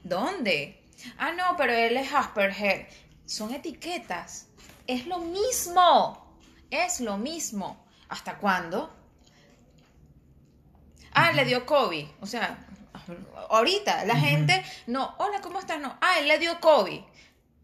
[0.03, 0.83] ¿Dónde?
[1.19, 2.89] Ah, no, pero él es Asperger.
[3.27, 4.49] Son etiquetas.
[4.87, 6.37] Es lo mismo.
[6.71, 7.87] Es lo mismo.
[8.09, 8.93] ¿Hasta cuándo?
[11.15, 12.07] Ah, le dio COVID.
[12.21, 12.59] O sea,
[13.51, 15.81] ahorita la gente, no, hola, ¿cómo estás?
[15.81, 17.01] No, ah, él le dio COVID.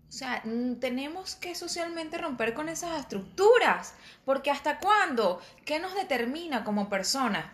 [0.08, 0.42] O sea,
[0.80, 3.94] tenemos que socialmente romper con esas estructuras.
[4.24, 5.40] Porque ¿hasta cuándo?
[5.64, 7.44] ¿Qué nos determina como personas?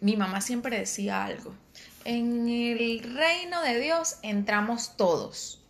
[0.00, 1.54] Mi mamá siempre decía algo.
[2.04, 5.64] En el reino de Dios entramos todos.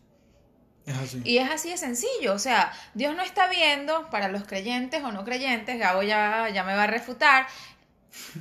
[0.86, 1.22] Es así.
[1.24, 5.12] Y es así de sencillo, o sea, Dios no está viendo, para los creyentes o
[5.12, 7.46] no creyentes, Gabo ya, ya me va a refutar,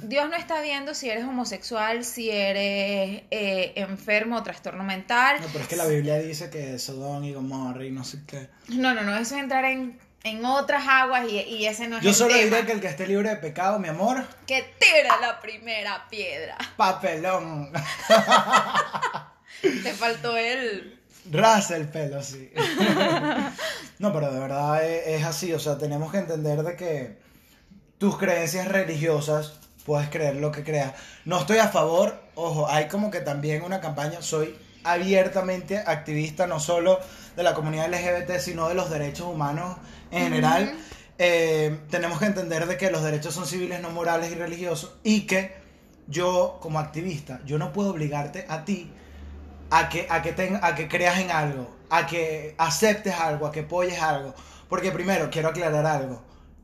[0.02, 5.38] Dios no está viendo si eres homosexual, si eres eh, enfermo o trastorno mental.
[5.42, 8.50] No, pero es que la Biblia dice que Sodón y Gomorra y no sé qué.
[8.70, 12.04] No, no, no, eso es entrar en, en otras aguas y, y ese no es
[12.04, 12.44] Yo el solo tema.
[12.44, 16.58] diré que el que esté libre de pecado, mi amor, Que tira la primera piedra.
[16.78, 17.72] papelón.
[19.62, 21.00] Te faltó el...
[21.32, 22.52] Rasa el pelo, sí.
[24.00, 25.54] no, pero de verdad es, es así.
[25.54, 27.18] O sea, tenemos que entender de que
[27.98, 29.54] tus creencias religiosas,
[29.86, 30.94] puedes creer lo que creas.
[31.26, 36.60] No estoy a favor, ojo, hay como que también una campaña, soy abiertamente activista, no
[36.60, 37.00] solo
[37.36, 39.78] de la comunidad LGBT, sino de los derechos humanos
[40.12, 40.76] en general.
[41.18, 45.22] Eh, tenemos que entender de que los derechos son civiles, no morales y religiosos, y
[45.22, 45.54] que
[46.08, 48.92] yo, como activista, yo no puedo obligarte a ti
[49.70, 53.52] a que, a que, ten- a que creas en algo, a que aceptes algo, a
[53.52, 54.34] que apoyes algo.
[54.70, 56.22] Porque primero, quiero aclarar algo.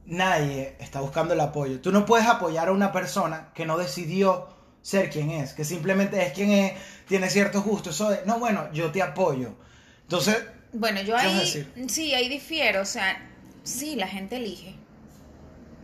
[0.09, 1.79] Nadie está buscando el apoyo.
[1.81, 4.47] Tú no puedes apoyar a una persona que no decidió
[4.81, 6.73] ser quien es, que simplemente es quien es,
[7.07, 7.95] tiene ciertos gustos.
[7.95, 9.55] Eso de, no, bueno, yo te apoyo.
[10.03, 10.37] Entonces,
[10.73, 11.75] Bueno, yo ¿Qué vas a ahí, decir?
[11.87, 13.17] sí, ahí difiero, o sea,
[13.63, 14.75] sí, la gente elige.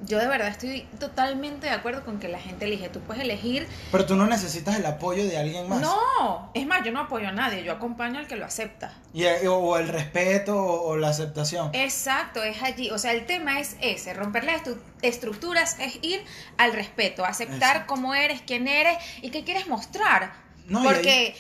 [0.04, 2.90] Yo de verdad estoy totalmente de acuerdo con que la gente elige.
[2.90, 3.68] Tú puedes elegir.
[3.92, 5.80] pero tú no necesitas el apoyo de alguien más.
[5.82, 8.94] No, es más, yo no apoyo a nadie, yo acompaño al que lo acepta.
[9.14, 11.70] Y, eh, o el respeto o, o la aceptación.
[11.74, 12.92] Exacto, es allí.
[12.92, 14.62] O sea, el tema es ese, romper las
[15.02, 16.24] estructuras es ir
[16.58, 17.88] al respeto, aceptar Exacto.
[17.88, 20.34] cómo eres, quién eres y qué quieres mostrar.
[20.68, 21.36] No, Porque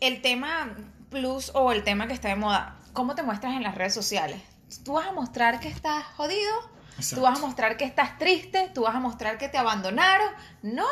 [0.00, 0.74] el tema
[1.10, 4.40] plus o el tema que está de moda, ¿cómo te muestras en las redes sociales?
[4.84, 6.52] Tú vas a mostrar que estás jodido,
[6.96, 7.16] Exacto.
[7.16, 10.28] tú vas a mostrar que estás triste, tú vas a mostrar que te abandonaron.
[10.62, 10.86] No,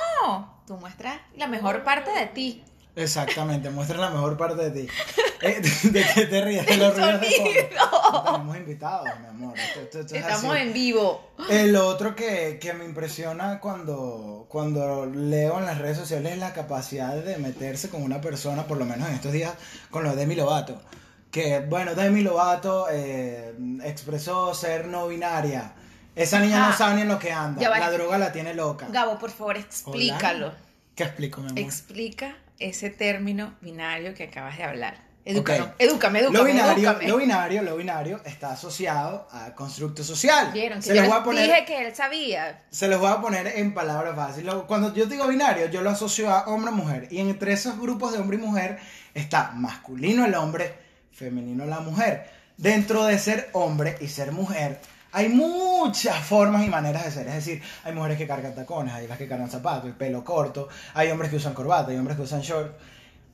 [0.66, 2.64] tú muestras la mejor parte de ti.
[2.96, 4.88] Exactamente, muestra la mejor parte de ti.
[5.40, 6.66] Eh, ¿De, qué te ríes?
[6.66, 8.24] De los ruidos de fondo.
[8.32, 9.56] Tenemos invitados, mi amor.
[9.56, 10.62] Esto- esto- esto es Estamos así.
[10.62, 11.30] en vivo.
[11.66, 16.52] Lo otro que, que me impresiona cuando, cuando leo en las redes sociales es la
[16.52, 19.52] capacidad de meterse con una persona, por lo menos en estos días,
[19.90, 20.82] con lo de Demi Lovato.
[21.30, 25.72] Que, bueno, Demi Lovato eh, expresó ser no binaria.
[26.18, 26.76] Esa niña no Ajá.
[26.78, 27.68] sabe ni en lo que anda.
[27.70, 27.78] Va.
[27.78, 28.86] La droga la tiene loca.
[28.90, 30.52] Gabo, por favor, explícalo.
[30.94, 31.58] ¿Qué explico, mi amor?
[31.60, 35.06] Explica ese término binario que acabas de hablar.
[35.24, 35.70] Edúcame, Ok.
[35.78, 37.08] edúcame, edúcame, Lo binario, edúcame.
[37.08, 40.50] lo binario, lo binario está asociado a constructo social.
[40.54, 42.62] Vieron que se yo los voy a poner, dije que él sabía.
[42.70, 44.54] se los voy a poner en palabras fáciles.
[44.66, 47.08] Cuando yo digo binario, yo lo asocio a hombre-mujer.
[47.10, 48.78] Y entre esos grupos de hombre y mujer
[49.12, 50.74] está masculino el hombre,
[51.12, 52.30] femenino la mujer.
[52.56, 54.80] Dentro de ser hombre y ser mujer,
[55.12, 57.28] hay muchas formas y maneras de ser.
[57.28, 60.68] Es decir, hay mujeres que cargan tacones, hay las que cargan zapatos, el pelo corto,
[60.94, 62.76] hay hombres que usan corbata, hay hombres que usan short.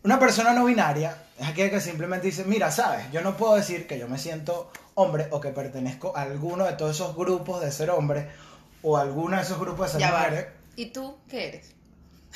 [0.04, 3.86] Una persona no binaria es aquella que simplemente dice, mira, sabes, yo no puedo decir
[3.86, 7.72] que yo me siento hombre o que pertenezco a alguno de todos esos grupos de
[7.72, 8.28] ser hombre
[8.82, 10.18] o a alguno de esos grupos de ser Ya va.
[10.24, 10.46] mujeres.
[10.76, 11.72] ¿Y tú qué eres?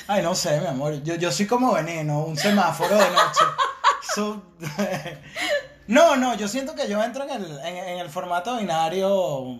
[0.07, 1.03] Ay, no sé, mi amor.
[1.03, 3.45] Yo, yo soy como veneno, un semáforo de noche.
[4.15, 4.41] So-
[5.89, 9.59] no, no, yo siento que yo entro en el, en, en el formato binario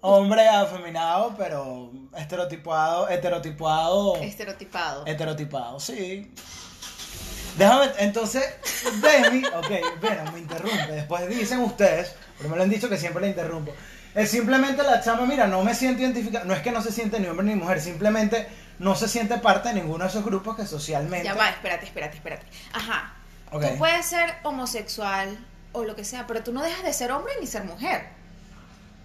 [0.00, 4.16] hombre afeminado, pero estereotipado, heterotipado.
[4.16, 5.06] Estereotipado.
[5.06, 6.32] Heterotipado, sí.
[7.58, 8.44] Déjame, entonces,
[9.02, 10.92] Demi, ok, bueno, me interrumpe.
[10.92, 13.72] Después dicen ustedes, pero me lo han dicho que siempre le interrumpo.
[14.14, 16.44] Es simplemente la chama, mira, no me siento identificada.
[16.44, 19.68] No es que no se siente ni hombre ni mujer, simplemente no se siente parte
[19.68, 21.26] de ninguno de esos grupos que socialmente.
[21.26, 22.46] Ya va, espérate, espérate, espérate.
[22.72, 23.19] Ajá.
[23.50, 25.38] Tú puedes ser homosexual
[25.72, 28.08] o lo que sea, pero tú no dejas de ser hombre ni ser mujer.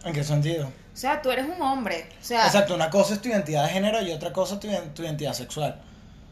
[0.03, 0.67] ¿En qué sentido?
[0.67, 2.07] O sea, tú eres un hombre.
[2.21, 4.67] O sea, Exacto, una cosa es tu identidad de género y otra cosa es tu,
[4.93, 5.81] tu identidad sexual.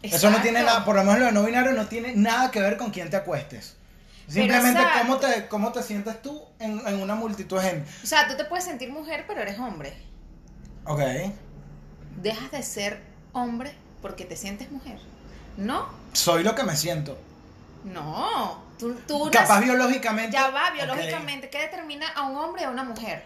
[0.02, 2.60] Eso no tiene nada, por lo menos lo de no binario no tiene nada que
[2.60, 3.78] ver con quién te acuestes.
[4.28, 7.90] Simplemente cómo te, cómo te sientes tú en, en una multitud de gente.
[8.04, 9.94] O sea, tú te puedes sentir mujer, pero eres hombre.
[10.86, 11.02] Ok.
[12.22, 13.02] Dejas de ser
[13.34, 14.98] hombre porque te sientes mujer.
[15.58, 17.18] No, Soy lo que me siento.
[17.86, 18.64] No.
[18.80, 20.34] Tú, tú Capaz biológicamente.
[20.36, 21.50] Ya va, biológicamente.
[21.50, 23.24] ¿Qué determina a un hombre o a una mujer?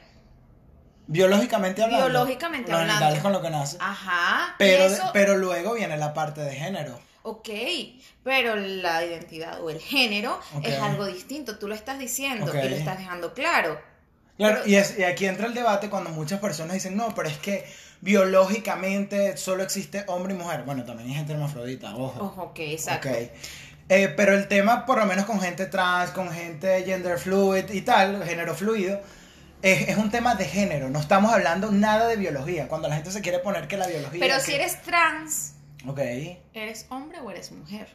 [1.07, 2.05] Biológicamente hablando.
[2.07, 3.21] Biológicamente los hablando.
[3.21, 3.77] con lo que nace.
[3.79, 4.55] Ajá.
[4.57, 6.99] pero, eso, pero luego viene la parte de género.
[7.23, 7.49] Ok,
[8.23, 11.57] pero la identidad o el género es algo distinto.
[11.57, 13.79] Tú lo estás diciendo y lo estás dejando claro.
[14.37, 17.27] Claro, Pero- y, es- y aquí entra el debate cuando muchas personas dicen, no, pero
[17.27, 17.65] es que
[18.01, 20.63] biológicamente solo existe hombre y mujer.
[20.63, 22.23] Bueno, también hay gente hermafrodita, ojo.
[22.23, 23.09] Ojo, ok, exacto.
[23.09, 23.15] Ok.
[23.89, 27.81] Eh, pero el tema, por lo menos con gente trans, con gente gender fluid y
[27.81, 29.01] tal, género fluido,
[29.61, 30.89] es, es un tema de género.
[30.89, 32.67] No estamos hablando nada de biología.
[32.67, 34.19] Cuando la gente se quiere poner que la biología.
[34.19, 35.53] Pero que- si eres trans,
[35.87, 35.99] Ok.
[36.53, 37.87] ¿eres hombre o eres mujer?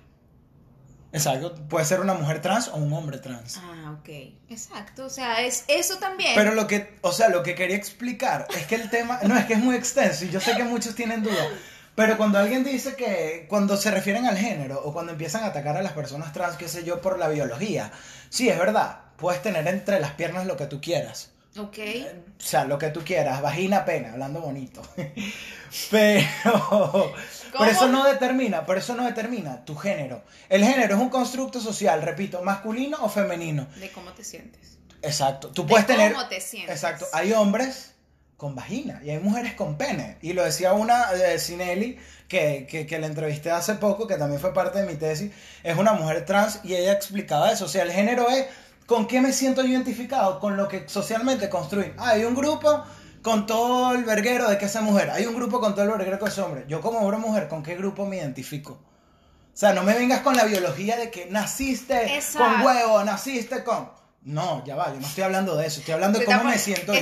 [1.13, 1.55] Exacto.
[1.69, 3.59] Puede ser una mujer trans o un hombre trans.
[3.63, 4.09] Ah, ok.
[4.49, 5.05] Exacto.
[5.05, 6.33] O sea, es eso también.
[6.35, 9.45] Pero lo que, o sea, lo que quería explicar es que el tema, no, es
[9.45, 11.47] que es muy extenso y yo sé que muchos tienen dudas,
[11.95, 15.77] pero cuando alguien dice que, cuando se refieren al género o cuando empiezan a atacar
[15.77, 17.93] a las personas trans, qué sé yo, por la biología,
[18.31, 21.31] sí, es verdad, puedes tener entre las piernas lo que tú quieras.
[21.59, 21.79] Ok.
[21.79, 24.81] O sea, lo que tú quieras, vagina, pena, hablando bonito.
[25.91, 27.15] Pero,
[27.51, 30.23] pero eso no determina, pero eso no determina tu género.
[30.51, 33.67] El género es un constructo social, repito, masculino o femenino.
[33.77, 34.77] De cómo te sientes.
[35.01, 35.49] Exacto.
[35.49, 36.13] Tú De puedes tener.
[36.13, 36.75] cómo te sientes.
[36.77, 37.07] Exacto.
[37.15, 37.92] Hay hombres
[38.43, 40.19] con vagina y hay mujeres con pene.
[40.21, 44.41] Y lo decía una, eh, Cinelli, que, que, que la entrevisté hace poco, que también
[44.41, 45.31] fue parte de mi tesis.
[45.63, 47.67] Es una mujer trans y ella explicaba eso.
[47.67, 48.47] O sea, el género es
[48.85, 51.93] con qué me siento identificado, con lo que socialmente construí.
[51.97, 52.83] Ah, hay un grupo
[53.23, 55.11] con todo el verguero de que esa mujer.
[55.11, 56.65] Hay un grupo con todo el verguero que es hombre.
[56.67, 58.73] Yo como hombre mujer, ¿con qué grupo me identifico?
[58.73, 62.57] O sea, no me vengas con la biología de que naciste Exacto.
[62.57, 64.03] con huevo, naciste con...
[64.25, 66.63] No, ya va, yo no estoy hablando de eso, estoy hablando de cómo me estamos-
[66.65, 67.01] siento yo,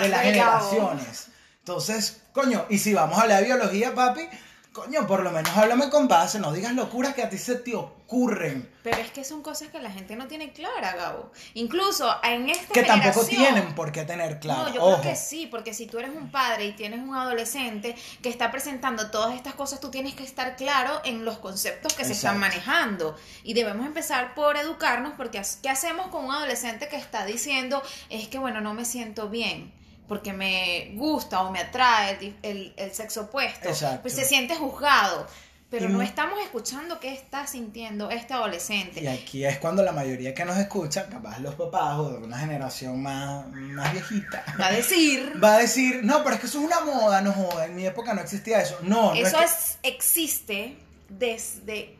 [0.00, 1.26] de las generaciones.
[1.58, 4.28] Entonces, coño, y si vamos a hablar de biología, papi,
[4.76, 7.74] coño, por lo menos háblame con base, no digas locuras que a ti se te
[7.74, 11.32] ocurren, Pero es que son cosas que la gente no tiene clara, Gabo.
[11.54, 14.64] Incluso en esta que tampoco tienen por qué tener claro.
[14.64, 15.00] No, yo Ojo.
[15.00, 18.50] creo que sí, porque si tú eres un padre y tienes un adolescente que está
[18.50, 22.38] presentando todas estas cosas, tú tienes que estar claro en los conceptos que se están
[22.38, 23.16] manejando.
[23.44, 28.28] Y debemos empezar por educarnos, porque ¿qué hacemos con un adolescente que está diciendo, es
[28.28, 29.72] que, bueno, no me siento bien?
[30.08, 33.68] Porque me gusta o me atrae el, el- el sexo opuesto.
[33.68, 34.02] Exacto.
[34.02, 35.26] Pues se siente juzgado.
[35.68, 39.00] Pero Y no estamos escuchando qué está sintiendo este adolescente.
[39.02, 42.38] Y aquí es cuando la mayoría que nos escucha, capaz los papás o de una
[42.38, 46.60] generación más, más viejita, Va a decir, va a decir, no, pero es que eso
[46.60, 48.78] es una moda, no joda, en mi época no existía eso.
[48.82, 50.76] No, no eso es, que- es, existe
[51.08, 51.95] desde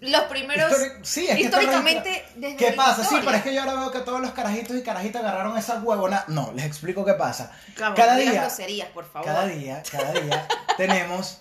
[0.00, 3.04] los primeros Histori- sí, es que históricamente registra- desde ¿Qué pasa?
[3.04, 5.74] Sí, pero es que yo ahora veo que todos los carajitos y carajitas agarraron esa
[5.80, 6.24] huevona.
[6.28, 7.52] No, les explico qué pasa.
[7.76, 9.26] Cada día, groserías, por favor.
[9.26, 11.38] cada día, cada día tenemos,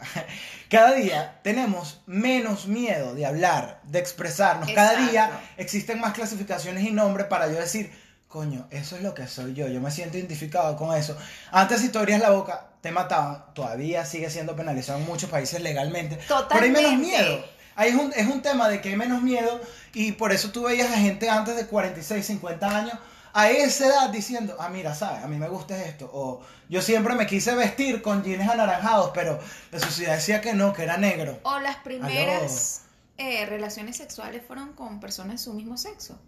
[0.70, 4.70] cada día tenemos menos miedo de hablar, de expresarnos.
[4.72, 7.92] Cada día existen más clasificaciones y nombres para yo decir,
[8.28, 9.68] coño, eso es lo que soy yo.
[9.68, 11.16] Yo me siento identificado con eso.
[11.50, 13.44] Antes si tú abrías la boca, te mataban.
[13.54, 16.16] Todavía sigue siendo penalizado en muchos países legalmente.
[16.26, 16.96] Pero hay menos Totalmente.
[16.96, 17.44] miedo.
[17.80, 19.58] Ahí es un, es un tema de que hay menos miedo
[19.94, 22.92] y por eso tú veías a gente antes de 46, 50 años
[23.32, 25.24] a esa edad diciendo, ah, mira, ¿sabes?
[25.24, 26.10] A mí me gusta esto.
[26.12, 29.40] O yo siempre me quise vestir con jeans anaranjados, pero
[29.70, 31.38] la sociedad decía que no, que era negro.
[31.44, 32.82] O las primeras
[33.16, 36.20] eh, relaciones sexuales fueron con personas de su mismo sexo.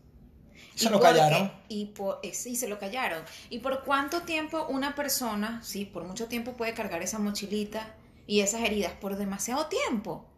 [0.75, 1.53] Se lo callaron.
[1.69, 3.23] Y, por, eh, sí, se lo callaron.
[3.51, 7.95] ¿Y por cuánto tiempo una persona, sí, por mucho tiempo puede cargar esa mochilita
[8.27, 8.95] y esas heridas?
[8.95, 10.32] Por demasiado tiempo.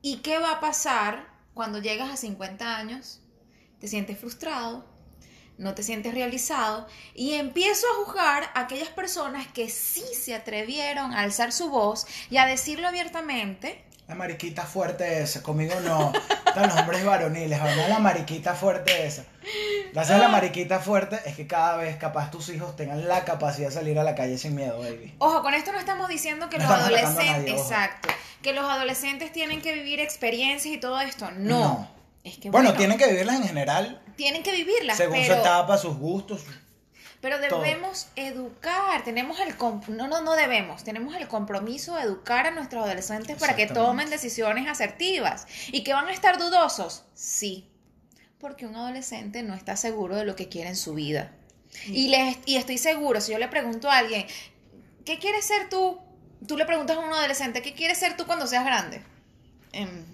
[0.00, 3.20] ¿Y qué va a pasar cuando llegas a 50 años?
[3.80, 4.86] Te sientes frustrado,
[5.56, 11.12] no te sientes realizado y empiezo a juzgar a aquellas personas que sí se atrevieron
[11.12, 13.84] a alzar su voz y a decirlo abiertamente.
[14.08, 16.12] La mariquita fuerte esa, conmigo no.
[16.46, 17.88] Están los hombres varoniles, ¿verdad?
[17.90, 19.24] La mariquita fuerte esa.
[19.92, 23.68] Gracias a la mariquita fuerte es que cada vez capaz tus hijos tengan la capacidad
[23.68, 25.14] de salir a la calle sin miedo, baby.
[25.18, 28.08] Ojo, con esto no estamos diciendo que No los adolescentes, exacto,
[28.42, 31.30] que los adolescentes tienen que vivir experiencias y todo esto.
[31.32, 31.58] No.
[31.58, 31.88] No.
[32.24, 35.34] Es que Bueno, bueno, tienen que vivirlas en general, tienen que vivirlas, según su pero,
[35.40, 36.44] etapa, sus gustos.
[37.20, 37.60] Pero todo.
[37.60, 39.56] debemos educar, tenemos el
[39.88, 44.08] no no no debemos, tenemos el compromiso de educar a nuestros adolescentes para que tomen
[44.08, 47.04] decisiones asertivas y que van a estar dudosos.
[47.14, 47.68] Sí.
[48.38, 51.32] Porque un adolescente no está seguro de lo que quiere en su vida.
[51.86, 54.24] Y, les, y estoy seguro, si yo le pregunto a alguien,
[55.04, 55.98] ¿qué quieres ser tú?
[56.46, 59.02] Tú le preguntas a un adolescente, ¿qué quieres ser tú cuando seas grande?
[59.72, 60.04] Em,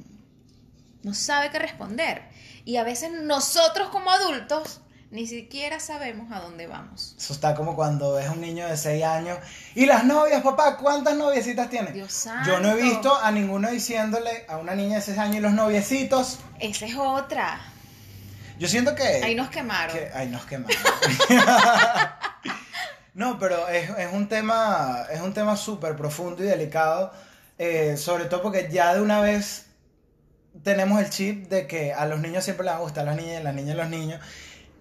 [1.03, 2.23] no sabe qué responder.
[2.65, 4.81] Y a veces nosotros como adultos
[5.15, 7.15] ni siquiera sabemos a dónde vamos.
[7.17, 9.39] Eso está como cuando ves a un niño de 6 años.
[9.77, 11.95] Y las novias, papá, ¿cuántas noviecitas tienes?
[11.95, 12.85] Dios Yo no he santo.
[12.85, 16.41] visto a ninguno diciéndole a una niña de 6 años y los noviecitos.
[16.59, 17.61] Esa es otra.
[18.59, 19.05] Yo siento que.
[19.05, 19.97] Ahí nos quemaron.
[19.97, 20.77] que ahí nos quemaron.
[23.15, 25.07] no, pero es, es un tema.
[25.13, 27.13] Es un tema súper profundo y delicado.
[27.59, 29.67] eh, sobre todo porque ya de una vez
[30.63, 33.37] tenemos el chip de que a los niños siempre les gusta a las niñas y
[33.37, 34.21] a las niñas a los niños.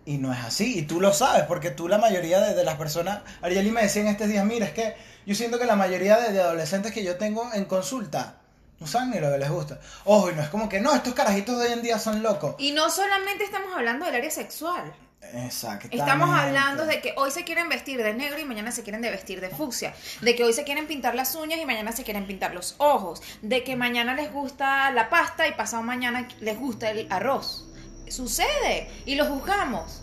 [0.06, 2.76] Y no es así, y tú lo sabes, porque tú la mayoría de, de las
[2.76, 6.18] personas, Arieli me decía en estos días, mira, es que yo siento que la mayoría
[6.20, 8.36] de, de adolescentes que yo tengo en consulta
[8.80, 9.80] no saben ni lo que les gusta.
[10.04, 12.56] Ojo, y no es como que, no, estos carajitos de hoy en día son locos.
[12.58, 14.94] Y no solamente estamos hablando del área sexual.
[15.32, 15.96] Exactamente.
[15.96, 19.10] Estamos hablando de que hoy se quieren vestir de negro y mañana se quieren de
[19.10, 19.94] vestir de fucsia.
[20.22, 23.22] De que hoy se quieren pintar las uñas y mañana se quieren pintar los ojos.
[23.42, 27.66] De que mañana les gusta la pasta y pasado mañana les gusta el arroz.
[28.10, 30.02] Sucede y lo juzgamos.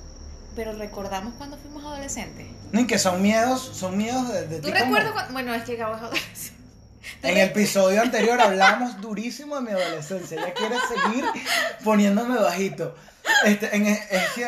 [0.57, 2.47] Pero recordamos cuando fuimos adolescentes.
[2.73, 5.33] No, y que son miedos, son miedos de, de ¿Tú recuerdas cuando.?
[5.33, 6.61] Bueno, es que Gabo es adolescente.
[7.23, 10.37] En el episodio anterior hablamos durísimo de mi adolescencia.
[10.39, 11.25] Ella quiere seguir
[11.85, 12.95] poniéndome bajito.
[13.45, 14.47] Este, en- es que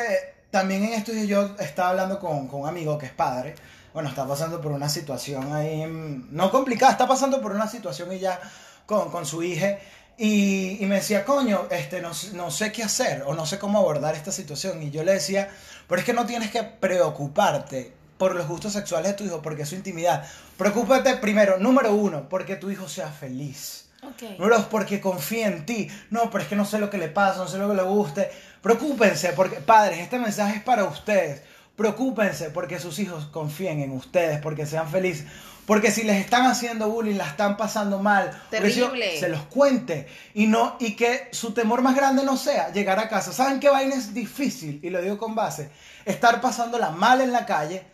[0.51, 3.55] también en días yo estaba hablando con, con un amigo que es padre.
[3.95, 8.12] Bueno, está pasando por una situación ahí, mm, no complicada, está pasando por una situación
[8.12, 8.41] y ya
[8.87, 9.79] con, con su hija.
[10.18, 13.59] Y, y me decía, coño, este, no, sé- no sé qué hacer o no sé
[13.59, 14.83] cómo abordar esta situación.
[14.83, 15.48] Y yo le decía,
[15.88, 19.62] pero es que no tienes que preocuparte por los gustos sexuales de tu hijo, porque
[19.62, 20.25] es su intimidad.
[20.57, 23.88] Preocúpate primero, número uno, porque tu hijo sea feliz.
[24.03, 24.38] Ok.
[24.38, 25.88] Número dos, porque confía en ti.
[26.11, 27.83] No, pero es que no sé lo que le pasa, no sé lo que le
[27.83, 28.31] guste.
[28.61, 31.42] Preocúpense, porque, padres, este mensaje es para ustedes.
[31.75, 35.27] Preocúpense porque sus hijos confíen en ustedes, porque sean felices.
[35.66, 39.18] Porque si les están haciendo bullying, la están pasando mal, Terrible.
[39.18, 43.09] se los cuente y no y que su temor más grande no sea llegar a
[43.09, 43.33] casa.
[43.33, 44.81] ¿Saben qué vaina es difícil?
[44.83, 45.70] Y lo digo con base.
[46.05, 47.85] Estar pasándola mal en la calle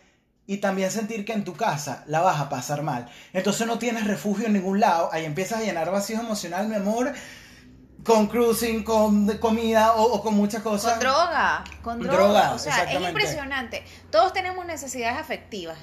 [0.47, 3.07] y también sentir que en tu casa la vas a pasar mal.
[3.33, 5.09] Entonces no tienes refugio en ningún lado.
[5.13, 7.13] Ahí empiezas a llenar vacíos emocional, mi amor,
[8.03, 10.93] con cruising, con comida o, o con muchas cosas.
[10.93, 12.17] Con droga, con droga.
[12.17, 13.83] Droga, o sea, es impresionante.
[14.09, 15.77] Todos tenemos necesidades afectivas.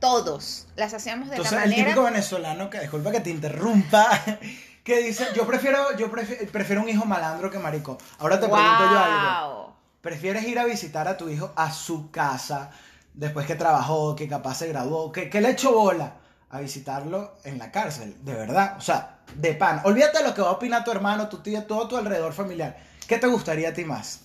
[0.00, 0.66] Todos.
[0.76, 1.88] Las hacemos de Entonces la el manera.
[1.88, 4.08] típico venezolano que disculpa que te interrumpa.
[4.84, 7.98] Que dice, yo prefiero, yo prefiero, prefiero un hijo malandro que marico.
[8.20, 9.76] Ahora te pregunto yo algo.
[10.00, 12.70] ¿Prefieres ir a visitar a tu hijo a su casa
[13.12, 16.14] después que trabajó, que capaz se graduó, que, que le echó bola
[16.48, 18.16] a visitarlo en la cárcel?
[18.24, 19.82] De verdad, o sea, de pan.
[19.84, 22.78] Olvídate de lo que va a opinar tu hermano, tu tía, todo tu alrededor familiar.
[23.06, 24.20] ¿Qué te gustaría a ti más?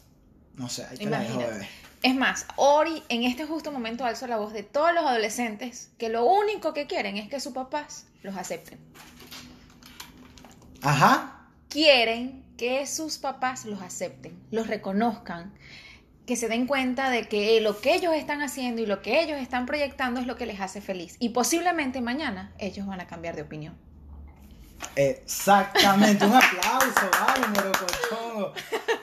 [0.56, 1.54] No sé, ahí te la dejo, Imagínate.
[1.60, 1.70] bebé.
[2.04, 6.10] Es más, Ori en este justo momento alzo la voz de todos los adolescentes que
[6.10, 8.78] lo único que quieren es que sus papás los acepten.
[10.82, 11.48] Ajá.
[11.70, 15.54] Quieren que sus papás los acepten, los reconozcan,
[16.26, 19.40] que se den cuenta de que lo que ellos están haciendo y lo que ellos
[19.40, 21.16] están proyectando es lo que les hace feliz.
[21.20, 23.78] Y posiblemente mañana ellos van a cambiar de opinión.
[24.96, 28.54] Exactamente, un aplauso, vale, morocochongo.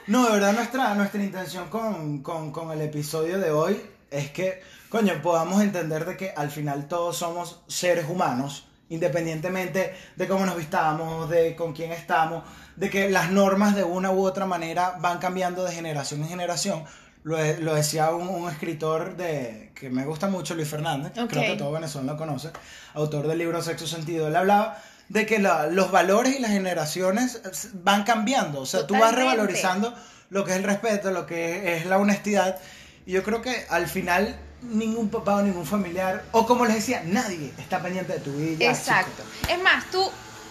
[0.07, 4.61] No, de verdad nuestra, nuestra intención con, con, con el episodio de hoy es que,
[4.89, 10.57] coño, podamos entender de que al final todos somos seres humanos independientemente de cómo nos
[10.57, 12.43] vistamos, de con quién estamos,
[12.75, 16.83] de que las normas de una u otra manera van cambiando de generación en generación.
[17.23, 21.55] Lo, lo decía un, un, escritor de, que me gusta mucho, Luis Fernández, creo que
[21.55, 22.49] todo Venezuela lo conoce,
[22.93, 24.27] autor del libro Sexo Sentido.
[24.27, 24.77] Él hablaba
[25.11, 27.41] de que la- los valores y las generaciones
[27.73, 29.93] van cambiando, o sea, tú vas revalorizando
[30.29, 32.57] lo que es el respeto, lo que es la honestidad.
[33.05, 37.01] Y yo creo que al final ningún papá o ningún familiar, o como les decía,
[37.05, 38.65] nadie está pendiente de tu vida.
[38.69, 39.23] Exacto.
[39.49, 40.01] Es más, tú,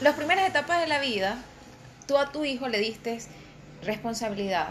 [0.02, 1.38] las primeras etapas de la vida,
[2.06, 3.18] tú a tu hijo le diste
[3.82, 4.68] responsabilidad,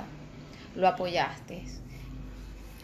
[0.76, 1.64] lo apoyaste,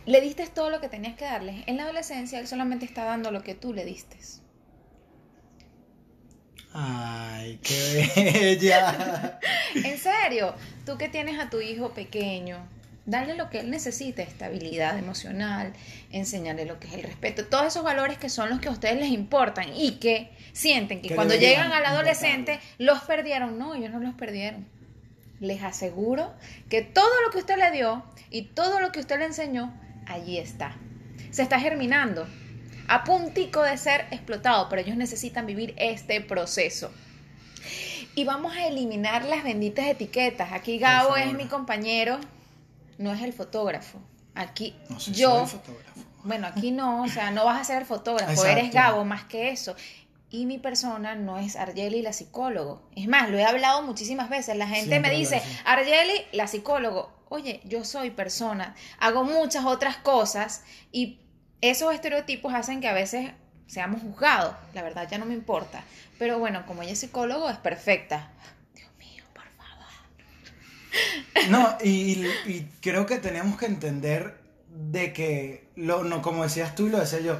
[0.07, 1.63] le diste todo lo que tenías que darle.
[1.67, 4.17] En la adolescencia, él solamente está dando lo que tú le diste.
[6.77, 9.39] Ay, qué bella.
[9.75, 10.53] En serio,
[10.85, 12.57] tú que tienes a tu hijo pequeño,
[13.05, 15.71] darle lo que él necesita, estabilidad emocional,
[16.11, 18.99] enseñarle lo que es el respeto, todos esos valores que son los que a ustedes
[18.99, 23.57] les importan y que sienten que, Que cuando llegan al adolescente los perdieron.
[23.57, 24.67] No, ellos no los perdieron.
[25.39, 26.33] Les aseguro
[26.69, 29.73] que todo lo que usted le dio y todo lo que usted le enseñó,
[30.07, 30.75] allí está.
[31.31, 32.27] Se está germinando,
[32.87, 36.91] a puntico de ser explotado, pero ellos necesitan vivir este proceso.
[38.15, 40.53] Y vamos a eliminar las benditas etiquetas.
[40.53, 42.19] Aquí Gabo es mi compañero,
[42.97, 43.99] no es el fotógrafo.
[44.35, 46.01] Aquí No yo, soy fotógrafo.
[46.23, 48.51] bueno, aquí no, o sea, no vas a ser el fotógrafo, Exacto.
[48.51, 49.75] eres Gabo más que eso.
[50.29, 52.81] Y mi persona no es Argeli la psicólogo.
[52.95, 54.57] Es más, lo he hablado muchísimas veces.
[54.57, 55.41] La gente Siempre me dice.
[55.65, 57.11] Argeli la psicólogo.
[57.29, 61.19] Oye, yo soy persona, hago muchas otras cosas y
[61.61, 63.31] esos estereotipos hacen que a veces
[63.67, 64.55] seamos juzgados.
[64.73, 65.83] La verdad ya no me importa.
[66.19, 68.31] Pero bueno, como ella es psicólogo, es perfecta.
[68.73, 69.89] Dios mío, por favor.
[71.49, 74.37] No, y, y creo que tenemos que entender
[74.69, 77.39] de que, lo, no, como decías tú y lo decía yo,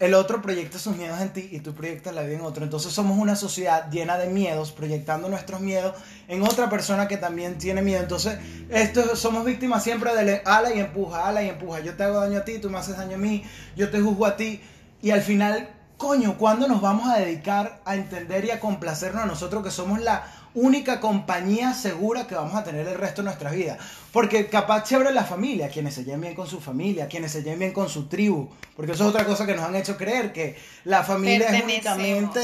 [0.00, 2.64] el otro proyecta sus miedos en ti y tú proyectas la vida en otro.
[2.64, 5.94] Entonces somos una sociedad llena de miedos, proyectando nuestros miedos
[6.28, 8.00] en otra persona que también tiene miedo.
[8.00, 8.38] Entonces,
[8.68, 11.80] esto, somos víctimas siempre de ala y empuja, ala y empuja.
[11.80, 13.42] Yo te hago daño a ti, tú me haces daño a mí,
[13.76, 14.60] yo te juzgo a ti.
[15.02, 15.68] Y al final,
[15.98, 20.00] coño, ¿cuándo nos vamos a dedicar a entender y a complacernos a nosotros que somos
[20.00, 20.24] la
[20.54, 23.78] única compañía segura que vamos a tener el resto de nuestras vidas?
[24.12, 27.58] Porque capaz chévere la familia, quienes se lleven bien con su familia, quienes se lleven
[27.58, 30.56] bien con su tribu, porque eso es otra cosa que nos han hecho creer, que
[30.84, 32.40] la familia es únicamente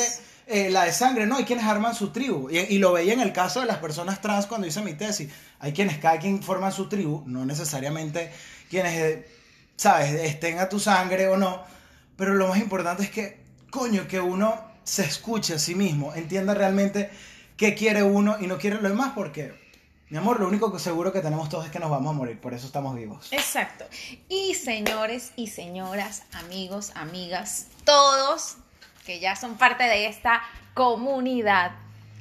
[0.48, 2.50] eh, la de sangre, no, hay quienes arman su tribu.
[2.50, 5.30] Y, y lo veía en el caso de las personas trans cuando hice mi tesis.
[5.60, 8.32] Hay quienes, cada quien forma su tribu, no necesariamente
[8.68, 9.28] quienes, eh,
[9.76, 11.62] sabes, estén a tu sangre o no.
[12.16, 13.43] Pero lo más importante es que,
[13.74, 17.10] coño, que uno se escuche a sí mismo, entienda realmente
[17.56, 19.52] qué quiere uno y no quiere lo demás, porque,
[20.10, 22.40] mi amor, lo único que seguro que tenemos todos es que nos vamos a morir,
[22.40, 23.32] por eso estamos vivos.
[23.32, 23.84] Exacto.
[24.28, 28.58] Y señores y señoras, amigos, amigas, todos
[29.04, 30.40] que ya son parte de esta
[30.74, 31.72] comunidad,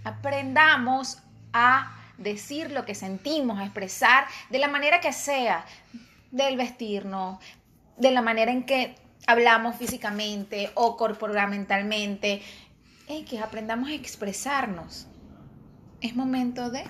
[0.04, 1.20] aprendamos
[1.54, 5.68] a decir lo que sentimos, a expresar de la manera que sea,
[6.32, 7.38] del vestirnos,
[7.97, 12.41] de la manera en que hablamos físicamente o corporalmente.
[13.07, 15.07] Ey, que aprendamos a expresarnos.
[16.01, 16.84] Es momento de...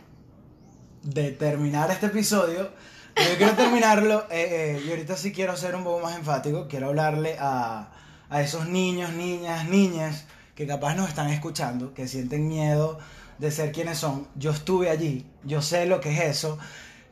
[1.04, 2.72] de terminar este episodio.
[3.16, 6.68] Yo quiero terminarlo eh, eh, y ahorita sí quiero ser un poco más enfático.
[6.68, 7.92] Quiero hablarle a,
[8.30, 10.26] a esos niños, niñas, niñas
[10.56, 13.00] que capaz nos están escuchando, que sienten miedo
[13.38, 14.28] de ser quienes son.
[14.36, 16.58] Yo estuve allí, yo sé lo que es eso.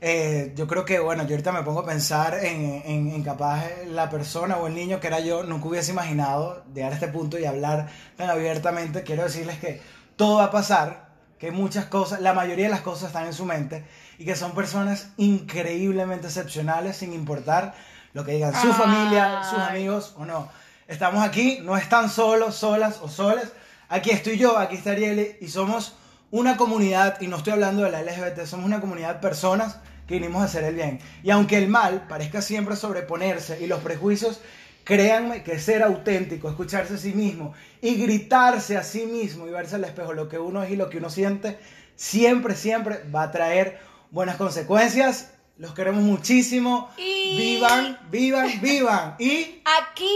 [0.03, 3.63] Eh, yo creo que, bueno, yo ahorita me pongo a pensar en, en, en capaz
[3.85, 7.37] la persona o el niño que era yo, nunca hubiese imaginado llegar a este punto
[7.37, 7.87] y hablar
[8.17, 9.03] tan abiertamente.
[9.03, 9.79] Quiero decirles que
[10.15, 13.45] todo va a pasar, que muchas cosas, la mayoría de las cosas están en su
[13.45, 13.85] mente
[14.17, 17.75] y que son personas increíblemente excepcionales sin importar
[18.13, 20.49] lo que digan su familia, sus amigos o no.
[20.87, 23.53] Estamos aquí, no están solos, solas o soles.
[23.87, 25.95] Aquí estoy yo, aquí está Arieli y somos
[26.31, 29.77] una comunidad, y no estoy hablando de la LGBT, somos una comunidad de personas
[30.11, 30.99] que vinimos a hacer el bien.
[31.23, 34.41] Y aunque el mal parezca siempre sobreponerse y los prejuicios,
[34.83, 39.75] créanme que ser auténtico, escucharse a sí mismo y gritarse a sí mismo y verse
[39.75, 41.57] al espejo lo que uno es y lo que uno siente,
[41.95, 43.79] siempre, siempre va a traer
[44.11, 45.31] buenas consecuencias.
[45.57, 46.89] Los queremos muchísimo.
[46.97, 49.15] Y- Vivan, vivan, vivan.
[49.19, 50.11] Y Aquí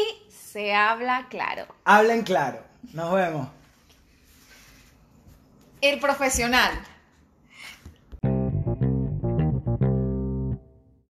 [0.52, 1.68] se habla claro.
[1.86, 2.60] hablen claro.
[2.93, 3.48] Nos vemos.
[5.82, 6.72] El profesional.